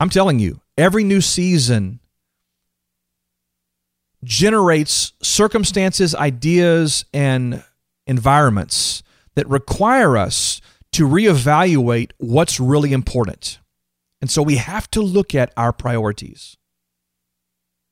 I'm 0.00 0.10
telling 0.10 0.38
you, 0.38 0.60
every 0.76 1.04
new 1.04 1.20
season 1.20 2.00
generates 4.24 5.12
circumstances, 5.22 6.14
ideas, 6.14 7.04
and 7.12 7.64
environments 8.06 9.02
that 9.34 9.48
require 9.48 10.16
us 10.16 10.60
to 10.92 11.06
reevaluate 11.06 12.10
what's 12.18 12.58
really 12.58 12.92
important. 12.92 13.58
And 14.20 14.30
so 14.30 14.42
we 14.42 14.56
have 14.56 14.90
to 14.92 15.00
look 15.00 15.34
at 15.34 15.52
our 15.56 15.72
priorities. 15.72 16.56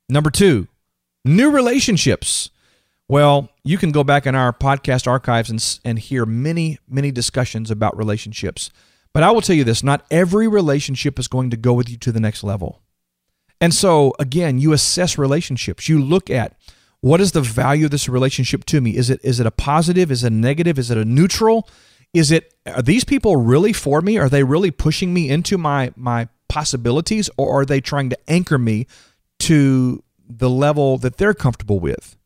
Number 0.08 0.30
two, 0.30 0.66
new 1.24 1.50
relationships. 1.50 2.50
Well, 3.08 3.50
you 3.62 3.78
can 3.78 3.92
go 3.92 4.02
back 4.02 4.26
in 4.26 4.34
our 4.34 4.52
podcast 4.52 5.06
archives 5.06 5.50
and, 5.50 5.80
and 5.84 5.98
hear 5.98 6.26
many, 6.26 6.78
many 6.88 7.12
discussions 7.12 7.70
about 7.70 7.96
relationships. 7.96 8.70
But 9.12 9.22
I 9.22 9.30
will 9.30 9.40
tell 9.40 9.56
you 9.56 9.64
this 9.64 9.84
not 9.84 10.04
every 10.10 10.48
relationship 10.48 11.18
is 11.18 11.28
going 11.28 11.50
to 11.50 11.56
go 11.56 11.72
with 11.72 11.88
you 11.88 11.96
to 11.98 12.12
the 12.12 12.20
next 12.20 12.42
level. 12.42 12.82
And 13.60 13.74
so, 13.74 14.12
again, 14.18 14.58
you 14.58 14.72
assess 14.72 15.16
relationships. 15.16 15.88
You 15.88 16.02
look 16.02 16.28
at 16.28 16.56
what 17.00 17.20
is 17.20 17.32
the 17.32 17.40
value 17.40 17.86
of 17.86 17.90
this 17.90 18.08
relationship 18.08 18.64
to 18.66 18.80
me? 18.80 18.96
Is 18.96 19.10
it 19.10 19.20
is 19.22 19.40
it 19.40 19.46
a 19.46 19.50
positive? 19.50 20.10
Is 20.10 20.24
it 20.24 20.32
a 20.32 20.34
negative? 20.34 20.78
Is 20.78 20.90
it 20.90 20.98
a 20.98 21.04
neutral? 21.04 21.68
Is 22.12 22.30
it 22.30 22.54
are 22.66 22.82
these 22.82 23.04
people 23.04 23.36
really 23.36 23.72
for 23.72 24.00
me? 24.00 24.18
Are 24.18 24.28
they 24.28 24.44
really 24.44 24.70
pushing 24.70 25.14
me 25.14 25.30
into 25.30 25.56
my 25.56 25.92
my 25.96 26.28
possibilities 26.48 27.28
or 27.36 27.60
are 27.60 27.64
they 27.64 27.80
trying 27.80 28.10
to 28.10 28.18
anchor 28.28 28.58
me 28.58 28.86
to 29.38 30.02
the 30.28 30.50
level 30.50 30.98
that 30.98 31.16
they're 31.16 31.34
comfortable 31.34 31.78
with. 31.80 32.16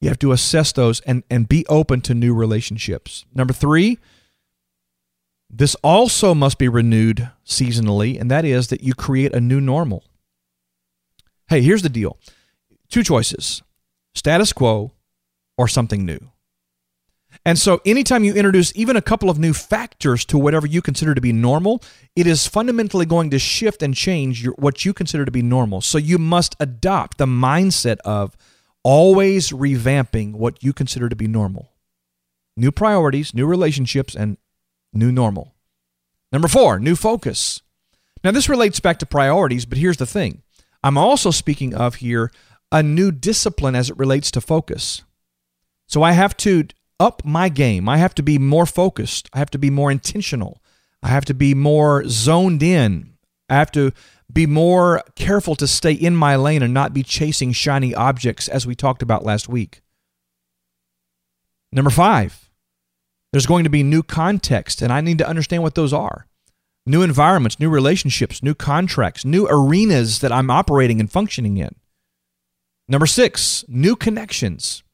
You 0.00 0.08
have 0.08 0.18
to 0.20 0.32
assess 0.32 0.72
those 0.72 1.00
and, 1.00 1.22
and 1.30 1.48
be 1.48 1.64
open 1.66 2.00
to 2.02 2.14
new 2.14 2.34
relationships. 2.34 3.24
Number 3.34 3.52
three, 3.52 3.98
this 5.48 5.74
also 5.76 6.34
must 6.34 6.58
be 6.58 6.68
renewed 6.68 7.30
seasonally, 7.46 8.20
and 8.20 8.30
that 8.30 8.44
is 8.44 8.68
that 8.68 8.82
you 8.82 8.94
create 8.94 9.34
a 9.34 9.40
new 9.40 9.60
normal. 9.60 10.04
Hey, 11.48 11.62
here's 11.62 11.82
the 11.82 11.88
deal 11.88 12.18
two 12.90 13.02
choices 13.02 13.62
status 14.14 14.52
quo 14.52 14.92
or 15.56 15.68
something 15.68 16.04
new. 16.04 16.18
And 17.44 17.58
so, 17.58 17.80
anytime 17.84 18.24
you 18.24 18.34
introduce 18.34 18.72
even 18.74 18.96
a 18.96 19.02
couple 19.02 19.28
of 19.28 19.38
new 19.38 19.52
factors 19.52 20.24
to 20.26 20.38
whatever 20.38 20.66
you 20.66 20.80
consider 20.80 21.14
to 21.14 21.20
be 21.20 21.32
normal, 21.32 21.82
it 22.14 22.26
is 22.26 22.46
fundamentally 22.46 23.06
going 23.06 23.30
to 23.30 23.38
shift 23.38 23.82
and 23.82 23.94
change 23.94 24.42
your, 24.42 24.54
what 24.54 24.84
you 24.84 24.94
consider 24.94 25.24
to 25.24 25.30
be 25.30 25.42
normal. 25.42 25.80
So, 25.80 25.98
you 25.98 26.18
must 26.18 26.56
adopt 26.58 27.18
the 27.18 27.26
mindset 27.26 27.98
of 28.04 28.36
always 28.82 29.50
revamping 29.50 30.32
what 30.32 30.62
you 30.62 30.72
consider 30.72 31.08
to 31.08 31.16
be 31.16 31.28
normal. 31.28 31.72
New 32.56 32.72
priorities, 32.72 33.34
new 33.34 33.46
relationships, 33.46 34.14
and 34.14 34.38
new 34.92 35.12
normal. 35.12 35.54
Number 36.32 36.48
four, 36.48 36.80
new 36.80 36.96
focus. 36.96 37.60
Now, 38.24 38.30
this 38.30 38.48
relates 38.48 38.80
back 38.80 38.98
to 39.00 39.06
priorities, 39.06 39.66
but 39.66 39.78
here's 39.78 39.98
the 39.98 40.06
thing 40.06 40.42
I'm 40.86 40.96
also 40.96 41.32
speaking 41.32 41.74
of 41.74 41.96
here 41.96 42.30
a 42.70 42.80
new 42.80 43.10
discipline 43.10 43.74
as 43.74 43.90
it 43.90 43.98
relates 43.98 44.30
to 44.30 44.40
focus. 44.40 45.02
So, 45.88 46.04
I 46.04 46.12
have 46.12 46.36
to 46.38 46.68
up 47.00 47.24
my 47.24 47.48
game. 47.48 47.88
I 47.88 47.96
have 47.96 48.14
to 48.14 48.22
be 48.22 48.38
more 48.38 48.66
focused. 48.66 49.28
I 49.32 49.38
have 49.38 49.50
to 49.50 49.58
be 49.58 49.68
more 49.68 49.90
intentional. 49.90 50.62
I 51.02 51.08
have 51.08 51.24
to 51.24 51.34
be 51.34 51.54
more 51.54 52.04
zoned 52.06 52.62
in. 52.62 53.14
I 53.48 53.54
have 53.54 53.72
to 53.72 53.92
be 54.32 54.46
more 54.46 55.02
careful 55.16 55.56
to 55.56 55.66
stay 55.66 55.92
in 55.92 56.14
my 56.14 56.36
lane 56.36 56.62
and 56.62 56.72
not 56.72 56.94
be 56.94 57.02
chasing 57.02 57.50
shiny 57.50 57.92
objects, 57.92 58.46
as 58.46 58.64
we 58.64 58.76
talked 58.76 59.02
about 59.02 59.24
last 59.24 59.48
week. 59.48 59.82
Number 61.72 61.90
five, 61.90 62.48
there's 63.32 63.46
going 63.46 63.64
to 63.64 63.70
be 63.70 63.82
new 63.82 64.04
context, 64.04 64.82
and 64.82 64.92
I 64.92 65.00
need 65.00 65.18
to 65.18 65.28
understand 65.28 65.64
what 65.64 65.74
those 65.74 65.92
are. 65.92 66.28
New 66.86 67.02
environments, 67.02 67.58
new 67.58 67.68
relationships, 67.68 68.42
new 68.42 68.54
contracts, 68.54 69.24
new 69.24 69.46
arenas 69.48 70.20
that 70.20 70.30
I'm 70.30 70.50
operating 70.50 71.00
and 71.00 71.10
functioning 71.10 71.56
in. 71.56 71.74
Number 72.88 73.06
six, 73.06 73.64
new 73.66 73.96
connections. 73.96 74.84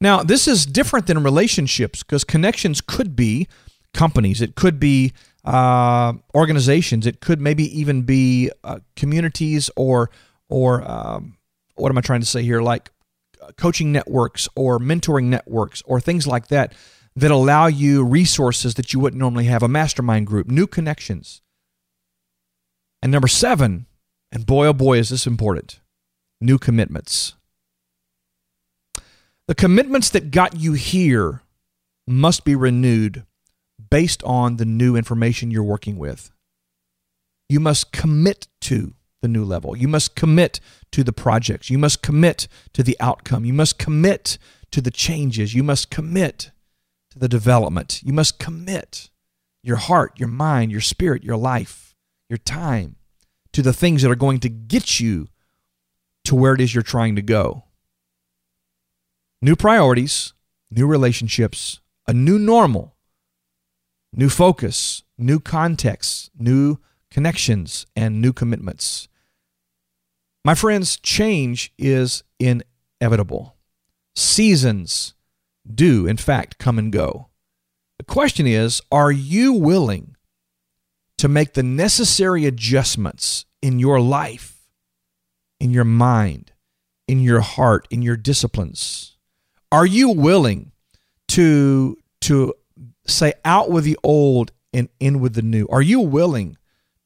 Now, 0.00 0.22
this 0.22 0.48
is 0.48 0.64
different 0.64 1.06
than 1.06 1.22
relationships 1.22 2.02
because 2.02 2.24
connections 2.24 2.80
could 2.80 3.14
be 3.14 3.48
companies, 3.92 4.40
it 4.40 4.54
could 4.54 4.80
be 4.80 5.12
uh, 5.44 6.14
organizations, 6.34 7.06
it 7.06 7.20
could 7.20 7.40
maybe 7.40 7.64
even 7.78 8.02
be 8.02 8.50
uh, 8.64 8.78
communities 8.96 9.70
or 9.76 10.10
or 10.48 10.82
um, 10.90 11.36
what 11.74 11.90
am 11.90 11.98
I 11.98 12.00
trying 12.00 12.20
to 12.20 12.26
say 12.26 12.42
here, 12.42 12.62
like 12.62 12.90
uh, 13.42 13.50
coaching 13.56 13.92
networks 13.92 14.48
or 14.56 14.78
mentoring 14.78 15.24
networks 15.24 15.82
or 15.84 16.00
things 16.00 16.26
like 16.26 16.48
that 16.48 16.72
that 17.16 17.30
allow 17.30 17.66
you 17.66 18.04
resources 18.04 18.74
that 18.74 18.92
you 18.92 19.00
wouldn't 19.00 19.20
normally 19.20 19.44
have, 19.44 19.62
a 19.62 19.68
mastermind 19.68 20.26
group, 20.26 20.46
new 20.46 20.66
connections. 20.66 21.42
And 23.02 23.10
number 23.10 23.28
seven, 23.28 23.86
and 24.30 24.46
boy 24.46 24.66
oh 24.66 24.72
boy 24.72 24.98
is 24.98 25.08
this 25.08 25.26
important, 25.26 25.80
new 26.40 26.58
commitments. 26.58 27.34
The 29.48 29.54
commitments 29.54 30.10
that 30.10 30.30
got 30.30 30.56
you 30.56 30.74
here 30.74 31.42
must 32.06 32.44
be 32.44 32.54
renewed 32.54 33.24
based 33.90 34.22
on 34.22 34.56
the 34.56 34.64
new 34.64 34.94
information 34.94 35.50
you're 35.50 35.62
working 35.64 35.98
with. 35.98 36.30
You 37.48 37.58
must 37.58 37.90
commit 37.90 38.46
to 38.62 38.94
the 39.22 39.28
new 39.28 39.44
level. 39.44 39.76
You 39.76 39.88
must 39.88 40.14
commit 40.14 40.60
to 40.92 41.02
the 41.02 41.12
projects. 41.12 41.68
You 41.68 41.78
must 41.78 42.02
commit 42.02 42.46
to 42.72 42.82
the 42.82 42.96
outcome. 43.00 43.44
You 43.44 43.52
must 43.52 43.78
commit 43.78 44.38
to 44.70 44.80
the 44.80 44.90
changes. 44.90 45.54
You 45.54 45.62
must 45.62 45.90
commit 45.90 46.52
to 47.10 47.18
the 47.18 47.28
development. 47.28 48.02
You 48.02 48.12
must 48.12 48.38
commit 48.38 49.10
your 49.62 49.76
heart, 49.76 50.18
your 50.18 50.28
mind, 50.28 50.70
your 50.70 50.80
spirit, 50.80 51.24
your 51.24 51.36
life, 51.36 51.94
your 52.28 52.38
time 52.38 52.96
to 53.52 53.62
the 53.62 53.72
things 53.72 54.02
that 54.02 54.10
are 54.10 54.16
going 54.16 54.40
to 54.40 54.48
get 54.48 55.00
you 55.00 55.28
to 56.24 56.34
where 56.34 56.54
it 56.54 56.60
is 56.60 56.74
you're 56.74 56.82
trying 56.82 57.16
to 57.16 57.22
go. 57.22 57.64
New 59.42 59.56
priorities, 59.56 60.32
new 60.70 60.86
relationships, 60.86 61.80
a 62.06 62.12
new 62.12 62.38
normal, 62.38 62.94
new 64.12 64.28
focus, 64.28 65.02
new 65.18 65.40
context, 65.40 66.30
new 66.38 66.78
connections, 67.10 67.86
and 67.96 68.20
new 68.20 68.32
commitments. 68.32 69.08
My 70.44 70.54
friends, 70.54 70.96
change 70.96 71.72
is 71.78 72.22
inevitable. 72.38 73.56
Seasons 74.14 75.14
do, 75.72 76.06
in 76.06 76.16
fact, 76.16 76.58
come 76.58 76.78
and 76.78 76.92
go. 76.92 77.28
The 77.98 78.04
question 78.04 78.46
is 78.46 78.80
are 78.90 79.12
you 79.12 79.52
willing 79.52 80.16
to 81.18 81.28
make 81.28 81.52
the 81.52 81.62
necessary 81.62 82.46
adjustments 82.46 83.44
in 83.60 83.78
your 83.78 84.00
life, 84.00 84.58
in 85.58 85.70
your 85.70 85.84
mind, 85.84 86.52
in 87.06 87.20
your 87.20 87.40
heart, 87.40 87.86
in 87.90 88.00
your 88.00 88.16
disciplines? 88.16 89.18
Are 89.70 89.86
you 89.86 90.10
willing 90.10 90.72
to, 91.28 91.98
to 92.22 92.54
say 93.06 93.34
out 93.44 93.70
with 93.70 93.84
the 93.84 93.98
old 94.02 94.52
and 94.72 94.88
in 94.98 95.20
with 95.20 95.34
the 95.34 95.42
new? 95.42 95.66
Are 95.70 95.82
you 95.82 96.00
willing 96.00 96.56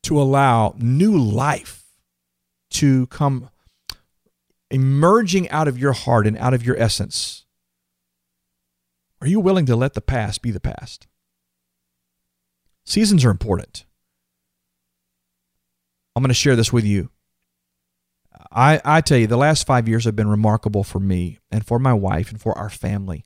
to 0.04 0.20
allow 0.20 0.74
new 0.78 1.18
life 1.18 1.84
to 2.70 3.06
come 3.08 3.50
emerging 4.70 5.50
out 5.50 5.68
of 5.68 5.78
your 5.78 5.92
heart 5.92 6.26
and 6.26 6.38
out 6.38 6.54
of 6.54 6.64
your 6.64 6.76
essence? 6.76 7.43
Are 9.24 9.28
you 9.28 9.40
willing 9.40 9.64
to 9.66 9.74
let 9.74 9.94
the 9.94 10.02
past 10.02 10.42
be 10.42 10.50
the 10.50 10.60
past? 10.60 11.06
Seasons 12.84 13.24
are 13.24 13.30
important. 13.30 13.86
I'm 16.14 16.22
going 16.22 16.28
to 16.28 16.34
share 16.34 16.56
this 16.56 16.74
with 16.74 16.84
you. 16.84 17.08
I, 18.52 18.82
I 18.84 19.00
tell 19.00 19.16
you, 19.16 19.26
the 19.26 19.38
last 19.38 19.66
five 19.66 19.88
years 19.88 20.04
have 20.04 20.14
been 20.14 20.28
remarkable 20.28 20.84
for 20.84 21.00
me 21.00 21.38
and 21.50 21.66
for 21.66 21.78
my 21.78 21.94
wife 21.94 22.30
and 22.30 22.38
for 22.38 22.52
our 22.58 22.68
family. 22.68 23.24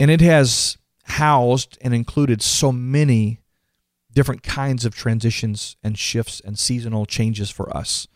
And 0.00 0.10
it 0.10 0.22
has 0.22 0.78
housed 1.04 1.76
and 1.82 1.92
included 1.92 2.40
so 2.40 2.72
many 2.72 3.42
different 4.14 4.42
kinds 4.42 4.86
of 4.86 4.94
transitions 4.94 5.76
and 5.82 5.98
shifts 5.98 6.40
and 6.40 6.58
seasonal 6.58 7.04
changes 7.04 7.50
for 7.50 7.76
us. 7.76 8.08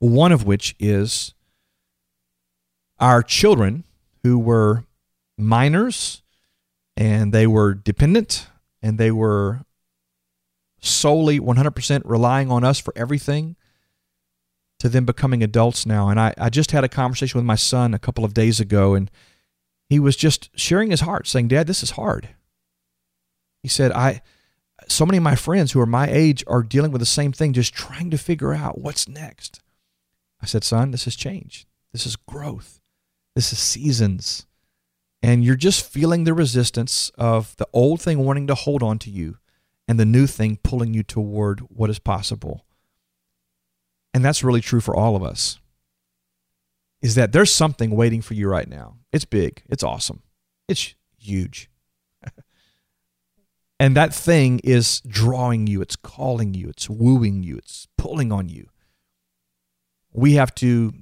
One 0.00 0.32
of 0.32 0.44
which 0.44 0.74
is 0.80 1.34
our 2.98 3.22
children 3.22 3.84
who 4.24 4.40
were 4.40 4.86
minors 5.38 6.23
and 6.96 7.32
they 7.32 7.46
were 7.46 7.74
dependent 7.74 8.48
and 8.82 8.98
they 8.98 9.10
were 9.10 9.64
solely 10.80 11.40
100% 11.40 12.02
relying 12.04 12.50
on 12.50 12.64
us 12.64 12.78
for 12.78 12.92
everything 12.96 13.56
to 14.78 14.88
them 14.88 15.04
becoming 15.04 15.42
adults 15.42 15.86
now. 15.86 16.08
And 16.08 16.20
I, 16.20 16.34
I 16.36 16.50
just 16.50 16.72
had 16.72 16.84
a 16.84 16.88
conversation 16.88 17.38
with 17.38 17.46
my 17.46 17.54
son 17.54 17.94
a 17.94 17.98
couple 17.98 18.24
of 18.24 18.34
days 18.34 18.60
ago, 18.60 18.94
and 18.94 19.10
he 19.88 19.98
was 19.98 20.16
just 20.16 20.50
sharing 20.58 20.90
his 20.90 21.00
heart, 21.00 21.26
saying, 21.26 21.48
Dad, 21.48 21.66
this 21.66 21.82
is 21.82 21.92
hard. 21.92 22.28
He 23.62 23.68
said, 23.68 23.92
I 23.92 24.20
so 24.88 25.06
many 25.06 25.18
of 25.18 25.22
my 25.22 25.36
friends 25.36 25.72
who 25.72 25.80
are 25.80 25.86
my 25.86 26.08
age 26.08 26.44
are 26.46 26.62
dealing 26.62 26.90
with 26.90 27.00
the 27.00 27.06
same 27.06 27.32
thing, 27.32 27.52
just 27.52 27.74
trying 27.74 28.10
to 28.10 28.18
figure 28.18 28.52
out 28.52 28.78
what's 28.78 29.08
next. 29.08 29.60
I 30.42 30.46
said, 30.46 30.64
son, 30.64 30.90
this 30.90 31.06
is 31.06 31.16
change. 31.16 31.66
This 31.92 32.06
is 32.06 32.16
growth. 32.16 32.80
This 33.34 33.52
is 33.52 33.58
seasons. 33.58 34.46
And 35.24 35.42
you're 35.42 35.56
just 35.56 35.90
feeling 35.90 36.24
the 36.24 36.34
resistance 36.34 37.10
of 37.16 37.56
the 37.56 37.66
old 37.72 38.02
thing 38.02 38.18
wanting 38.18 38.46
to 38.46 38.54
hold 38.54 38.82
on 38.82 38.98
to 38.98 39.10
you 39.10 39.38
and 39.88 39.98
the 39.98 40.04
new 40.04 40.26
thing 40.26 40.58
pulling 40.62 40.92
you 40.92 41.02
toward 41.02 41.60
what 41.60 41.88
is 41.88 41.98
possible. 41.98 42.66
And 44.12 44.22
that's 44.22 44.44
really 44.44 44.60
true 44.60 44.82
for 44.82 44.94
all 44.94 45.16
of 45.16 45.22
us. 45.22 45.58
Is 47.00 47.14
that 47.14 47.32
there's 47.32 47.54
something 47.54 47.92
waiting 47.92 48.20
for 48.20 48.34
you 48.34 48.50
right 48.50 48.68
now. 48.68 48.98
It's 49.14 49.24
big, 49.24 49.62
it's 49.66 49.82
awesome, 49.82 50.20
it's 50.68 50.94
huge. 51.16 51.70
and 53.80 53.96
that 53.96 54.12
thing 54.12 54.60
is 54.62 55.00
drawing 55.06 55.66
you, 55.66 55.80
it's 55.80 55.96
calling 55.96 56.52
you, 56.52 56.68
it's 56.68 56.90
wooing 56.90 57.42
you, 57.42 57.56
it's 57.56 57.88
pulling 57.96 58.30
on 58.30 58.50
you. 58.50 58.68
We 60.12 60.34
have 60.34 60.54
to 60.56 60.92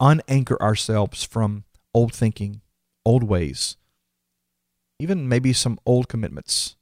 unanchor 0.00 0.56
ourselves 0.60 1.24
from 1.24 1.64
old 1.92 2.14
thinking, 2.14 2.60
old 3.06 3.22
ways, 3.22 3.76
even 4.98 5.28
maybe 5.28 5.52
some 5.52 5.78
old 5.86 6.08
commitments 6.08 6.76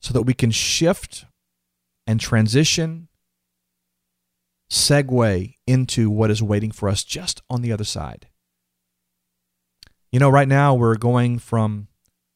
so 0.00 0.12
that 0.12 0.22
we 0.22 0.34
can 0.34 0.50
shift 0.50 1.26
and 2.06 2.18
transition, 2.18 3.08
segue 4.70 5.54
into 5.66 6.10
what 6.10 6.30
is 6.30 6.42
waiting 6.42 6.70
for 6.70 6.88
us 6.88 7.04
just 7.04 7.42
on 7.50 7.62
the 7.62 7.72
other 7.72 7.84
side. 7.84 8.26
You 10.10 10.18
know, 10.18 10.30
right 10.30 10.48
now 10.48 10.74
we're 10.74 10.96
going 10.96 11.38
from 11.38 11.88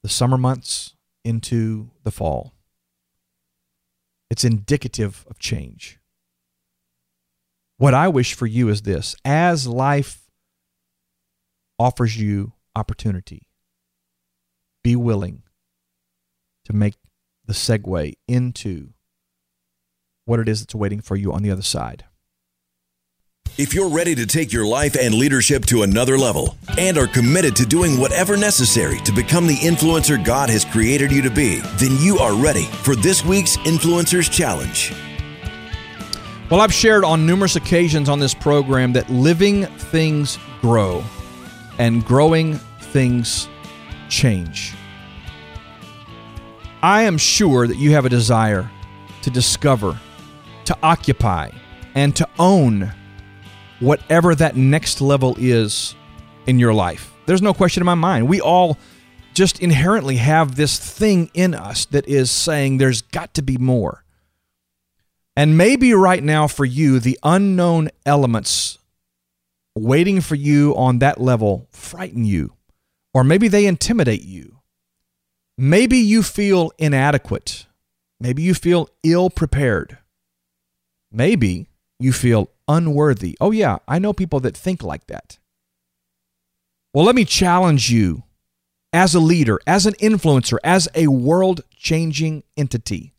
the 0.03 0.09
summer 0.09 0.37
months 0.37 0.95
into 1.25 1.91
the 2.03 2.11
fall. 2.11 2.53
It's 4.31 4.45
indicative 4.45 5.25
of 5.31 5.39
change. 5.39 5.99
What 7.79 7.95
I 7.95 8.09
wish 8.09 8.35
for 8.35 8.47
you 8.47 8.69
is 8.69 8.83
this 8.83 9.17
as 9.25 9.67
life 9.67 10.20
offers 11.81 12.21
you 12.21 12.53
opportunity, 12.77 13.41
be 14.85 14.95
willing 14.95 15.43
to 16.67 16.75
make 16.75 16.95
the 17.47 17.55
segue 17.55 18.13
into 18.29 18.91
what 20.27 20.39
it 20.39 20.47
is 20.47 20.61
that's 20.61 20.75
waiting 20.75 21.01
for 21.01 21.17
you 21.17 21.33
on 21.33 21.43
the 21.43 21.51
other 21.51 21.63
side. 21.63 22.05
If 23.57 23.73
you're 23.73 23.89
ready 23.89 24.15
to 24.15 24.27
take 24.27 24.53
your 24.53 24.67
life 24.67 24.95
and 24.95 25.15
leadership 25.15 25.65
to 25.67 25.83
another 25.83 26.19
level 26.19 26.55
and 26.77 26.99
are 26.99 27.07
committed 27.07 27.57
to 27.57 27.65
doing 27.65 27.99
whatever 27.99 28.37
necessary 28.37 28.99
to 29.01 29.13
become 29.13 29.47
the 29.47 29.57
influencer 29.57 30.23
God 30.23 30.51
has 30.51 30.67
created 30.67 31.11
you 31.11 31.23
to 31.23 31.31
be, 31.31 31.61
then 31.79 31.97
you 31.99 32.19
are 32.19 32.35
ready 32.35 32.65
for 32.65 32.95
this 32.95 33.25
week's 33.25 33.57
Influencers 33.59 34.31
Challenge. 34.31 34.93
Well, 36.51 36.61
I've 36.61 36.75
shared 36.75 37.05
on 37.05 37.27
numerous 37.27 37.57
occasions 37.57 38.11
on 38.11 38.19
this 38.19 38.35
program 38.35 38.93
that 38.93 39.09
living 39.09 39.65
things 39.65 40.39
grow 40.61 41.03
and 41.81 42.05
growing 42.05 42.57
things 42.93 43.49
change. 44.11 44.75
I 46.83 47.03
am 47.05 47.17
sure 47.17 47.67
that 47.67 47.79
you 47.79 47.93
have 47.93 48.05
a 48.05 48.11
desire 48.11 48.71
to 49.23 49.31
discover, 49.31 49.99
to 50.67 50.77
occupy, 50.83 51.51
and 51.95 52.15
to 52.17 52.29
own 52.39 52.93
whatever 53.81 54.35
that 54.35 54.57
next 54.57 55.01
level 55.01 55.35
is 55.39 55.95
in 56.47 56.59
your 56.59 56.75
life. 56.75 57.15
There's 57.25 57.41
no 57.41 57.55
question 57.55 57.81
in 57.83 57.87
my 57.87 57.95
mind. 57.95 58.29
We 58.29 58.43
all 58.43 58.77
just 59.33 59.61
inherently 59.61 60.17
have 60.17 60.57
this 60.57 60.79
thing 60.79 61.31
in 61.33 61.55
us 61.55 61.87
that 61.87 62.07
is 62.07 62.31
saying 62.31 62.77
there's 62.77 63.01
got 63.01 63.33
to 63.35 63.43
be 63.43 63.57
more. 63.57 64.05
And 65.35 65.57
maybe 65.57 65.95
right 65.95 66.23
now 66.23 66.47
for 66.47 66.67
you, 66.67 67.01
the 67.01 67.19
unknown 67.23 67.89
elements 68.05 68.77
waiting 69.75 70.21
for 70.21 70.35
you 70.35 70.75
on 70.77 70.99
that 70.99 71.21
level 71.21 71.69
frighten 71.71 72.25
you, 72.25 72.55
or 73.15 73.25
maybe 73.25 73.49
they 73.49 73.67
intimidate 73.67 74.23
you. 74.23 74.61
Maybe 75.57 75.99
you 75.99 76.23
feel 76.23 76.73
inadequate. 76.79 77.67
Maybe 78.19 78.43
you 78.43 78.55
feel 78.55 78.89
ill 79.03 79.31
prepared. 79.31 79.99
Maybe 81.13 81.69
you 81.99 82.13
feel 82.13 82.51
unworthy. 82.69 83.37
Oh, 83.41 83.51
yeah, 83.51 83.79
I 83.87 83.99
know 83.99 84.13
people 84.13 84.41
that 84.41 84.57
think 84.57 84.83
like 84.83 85.07
that. 85.09 85.39
Well, 86.95 87.05
let 87.05 87.15
me 87.15 87.25
challenge 87.25 87.91
you 87.91 88.25
as 88.93 89.15
a 89.15 89.21
leader, 89.21 89.61
as 89.67 89.87
an 89.87 89.95
influencer, 89.95 90.59
as 90.65 90.89
a 90.95 91.07
world 91.07 91.63
changing 91.77 92.43
entity. 92.57 93.15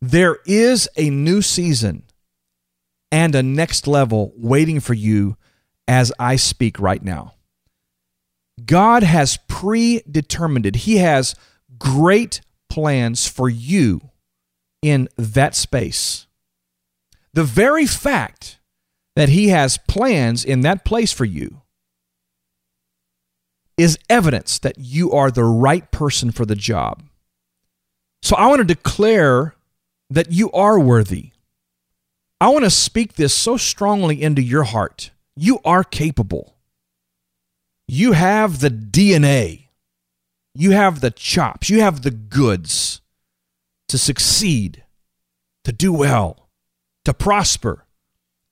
There 0.00 0.38
is 0.46 0.88
a 0.96 1.10
new 1.10 1.42
season 1.42 2.04
and 3.10 3.34
a 3.34 3.42
next 3.42 3.86
level 3.86 4.32
waiting 4.36 4.80
for 4.80 4.94
you 4.94 5.36
as 5.88 6.12
I 6.18 6.36
speak 6.36 6.78
right 6.80 7.02
now. 7.02 7.34
God 8.64 9.02
has 9.02 9.38
predetermined 9.48 10.66
it. 10.66 10.76
He 10.76 10.96
has 10.96 11.34
great 11.78 12.40
plans 12.70 13.28
for 13.28 13.48
you 13.48 14.10
in 14.82 15.08
that 15.16 15.54
space. 15.54 16.26
The 17.34 17.44
very 17.44 17.86
fact 17.86 18.58
that 19.14 19.28
He 19.28 19.48
has 19.48 19.78
plans 19.78 20.44
in 20.44 20.62
that 20.62 20.84
place 20.84 21.12
for 21.12 21.24
you 21.24 21.62
is 23.76 23.98
evidence 24.08 24.58
that 24.58 24.78
you 24.78 25.12
are 25.12 25.30
the 25.30 25.44
right 25.44 25.90
person 25.90 26.30
for 26.30 26.46
the 26.46 26.54
job. 26.54 27.02
So 28.22 28.36
I 28.36 28.46
want 28.46 28.60
to 28.60 28.64
declare 28.64 29.54
that 30.08 30.32
you 30.32 30.50
are 30.52 30.78
worthy. 30.78 31.32
I 32.40 32.48
want 32.48 32.64
to 32.64 32.70
speak 32.70 33.14
this 33.14 33.34
so 33.34 33.56
strongly 33.56 34.22
into 34.22 34.42
your 34.42 34.64
heart. 34.64 35.10
You 35.36 35.60
are 35.64 35.84
capable. 35.84 36.56
You 37.86 38.12
have 38.12 38.60
the 38.60 38.70
DNA. 38.70 39.68
You 40.54 40.70
have 40.72 41.00
the 41.00 41.10
chops. 41.10 41.68
You 41.68 41.80
have 41.82 42.02
the 42.02 42.10
goods 42.10 43.00
to 43.88 43.98
succeed, 43.98 44.82
to 45.64 45.72
do 45.72 45.92
well, 45.92 46.48
to 47.04 47.14
prosper, 47.14 47.84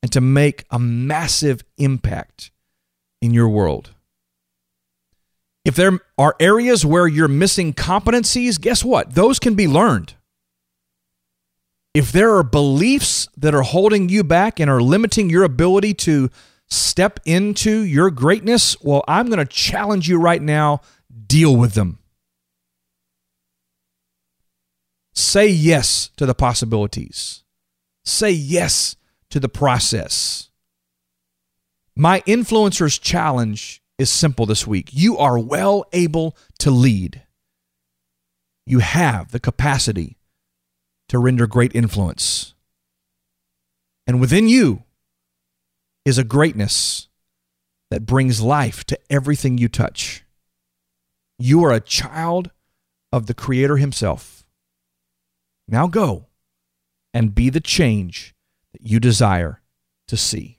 and 0.03 0.12
to 0.12 0.20
make 0.20 0.64
a 0.70 0.78
massive 0.78 1.64
impact 1.78 2.51
in 3.22 3.32
your 3.32 3.49
world. 3.49 3.91
If 5.64 5.76
there 5.76 5.99
are 6.18 6.37
areas 6.39 6.85
where 6.85 7.09
you're 7.09 7.26
missing 7.26 7.72
competencies, 7.72 8.61
guess 8.61 8.85
what? 8.85 9.14
Those 9.14 9.39
can 9.39 9.55
be 9.55 9.66
learned. 9.66 10.14
If 11.95 12.12
there 12.12 12.37
are 12.37 12.43
beliefs 12.43 13.28
that 13.37 13.55
are 13.55 13.62
holding 13.62 14.11
you 14.11 14.24
back 14.24 14.61
and 14.61 14.68
are 14.68 14.82
limiting 14.82 15.30
your 15.30 15.45
ability 15.45 15.95
to 15.95 16.28
step 16.68 17.20
into 17.24 17.82
your 17.82 18.10
greatness, 18.10 18.80
well, 18.82 19.04
I'm 19.06 19.26
going 19.26 19.38
to 19.38 19.44
challenge 19.44 20.08
you 20.08 20.18
right 20.18 20.42
now 20.42 20.80
deal 21.26 21.56
with 21.56 21.74
them. 21.74 21.98
Say 25.14 25.48
yes 25.48 26.10
to 26.16 26.26
the 26.26 26.34
possibilities. 26.34 27.44
Say 28.04 28.30
yes 28.32 28.96
to 29.30 29.40
the 29.40 29.48
process. 29.48 30.50
My 31.96 32.20
influencer's 32.22 32.98
challenge 32.98 33.80
is 33.98 34.10
simple 34.10 34.46
this 34.46 34.66
week. 34.66 34.90
You 34.92 35.16
are 35.18 35.38
well 35.38 35.84
able 35.92 36.36
to 36.58 36.70
lead. 36.70 37.22
You 38.66 38.80
have 38.80 39.30
the 39.30 39.40
capacity 39.40 40.18
to 41.08 41.18
render 41.18 41.46
great 41.46 41.74
influence. 41.74 42.54
And 44.06 44.20
within 44.20 44.48
you 44.48 44.82
is 46.05 46.18
a 46.18 46.24
greatness 46.24 47.09
that 47.90 48.07
brings 48.07 48.40
life 48.40 48.84
to 48.84 48.98
everything 49.11 49.59
you 49.59 49.68
touch. 49.68 50.24
You 51.38 51.64
are 51.64 51.72
a 51.72 51.80
child 51.80 52.50
of 53.12 53.26
the 53.26 53.34
Creator 53.34 53.76
Himself. 53.78 54.44
Now 55.66 55.86
go 55.86 56.26
and 57.12 57.34
be 57.34 57.48
the 57.48 57.61
change 57.61 58.34
that 58.72 58.82
you 58.82 59.00
desire 59.00 59.62
to 60.09 60.16
see. 60.16 60.59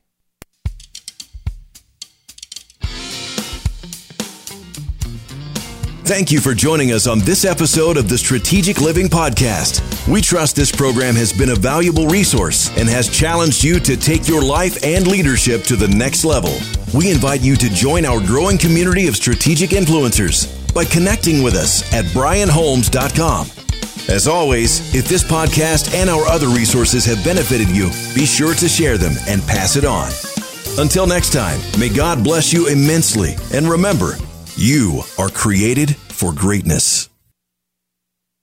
Thank 6.05 6.31
you 6.31 6.39
for 6.39 6.53
joining 6.53 6.91
us 6.91 7.07
on 7.07 7.19
this 7.19 7.45
episode 7.45 7.97
of 7.97 8.09
the 8.09 8.17
Strategic 8.17 8.79
Living 8.79 9.07
Podcast. 9.07 9.94
We 10.07 10.21
trust 10.21 10.55
this 10.55 10.71
program 10.71 11.15
has 11.15 11.33
been 11.33 11.49
a 11.49 11.55
valuable 11.55 12.05
resource 12.05 12.69
and 12.77 12.87
has 12.87 13.09
challenged 13.09 13.63
you 13.63 13.79
to 13.79 13.97
take 13.97 14.27
your 14.27 14.43
life 14.43 14.83
and 14.83 15.07
leadership 15.07 15.63
to 15.63 15.75
the 15.75 15.87
next 15.87 16.23
level. 16.23 16.53
We 16.93 17.09
invite 17.09 17.41
you 17.41 17.55
to 17.55 17.69
join 17.69 18.05
our 18.05 18.19
growing 18.19 18.59
community 18.59 19.07
of 19.07 19.15
strategic 19.15 19.71
influencers 19.71 20.45
by 20.75 20.85
connecting 20.85 21.41
with 21.41 21.55
us 21.55 21.91
at 21.91 22.05
brianholmes.com. 22.05 23.47
As 24.07 24.27
always, 24.27 24.93
if 24.93 25.07
this 25.07 25.23
podcast 25.23 25.91
and 25.95 26.07
our 26.07 26.27
other 26.27 26.49
resources 26.49 27.03
have 27.05 27.23
benefited 27.23 27.69
you, 27.69 27.89
be 28.13 28.27
sure 28.27 28.53
to 28.53 28.69
share 28.69 28.99
them 28.99 29.13
and 29.27 29.41
pass 29.47 29.75
it 29.75 29.85
on. 29.85 30.11
Until 30.77 31.07
next 31.07 31.33
time, 31.33 31.59
may 31.79 31.89
God 31.89 32.23
bless 32.23 32.53
you 32.53 32.67
immensely. 32.67 33.35
And 33.51 33.67
remember, 33.67 34.17
you 34.55 35.01
are 35.17 35.29
created 35.29 35.95
for 35.95 36.31
greatness. 36.31 37.09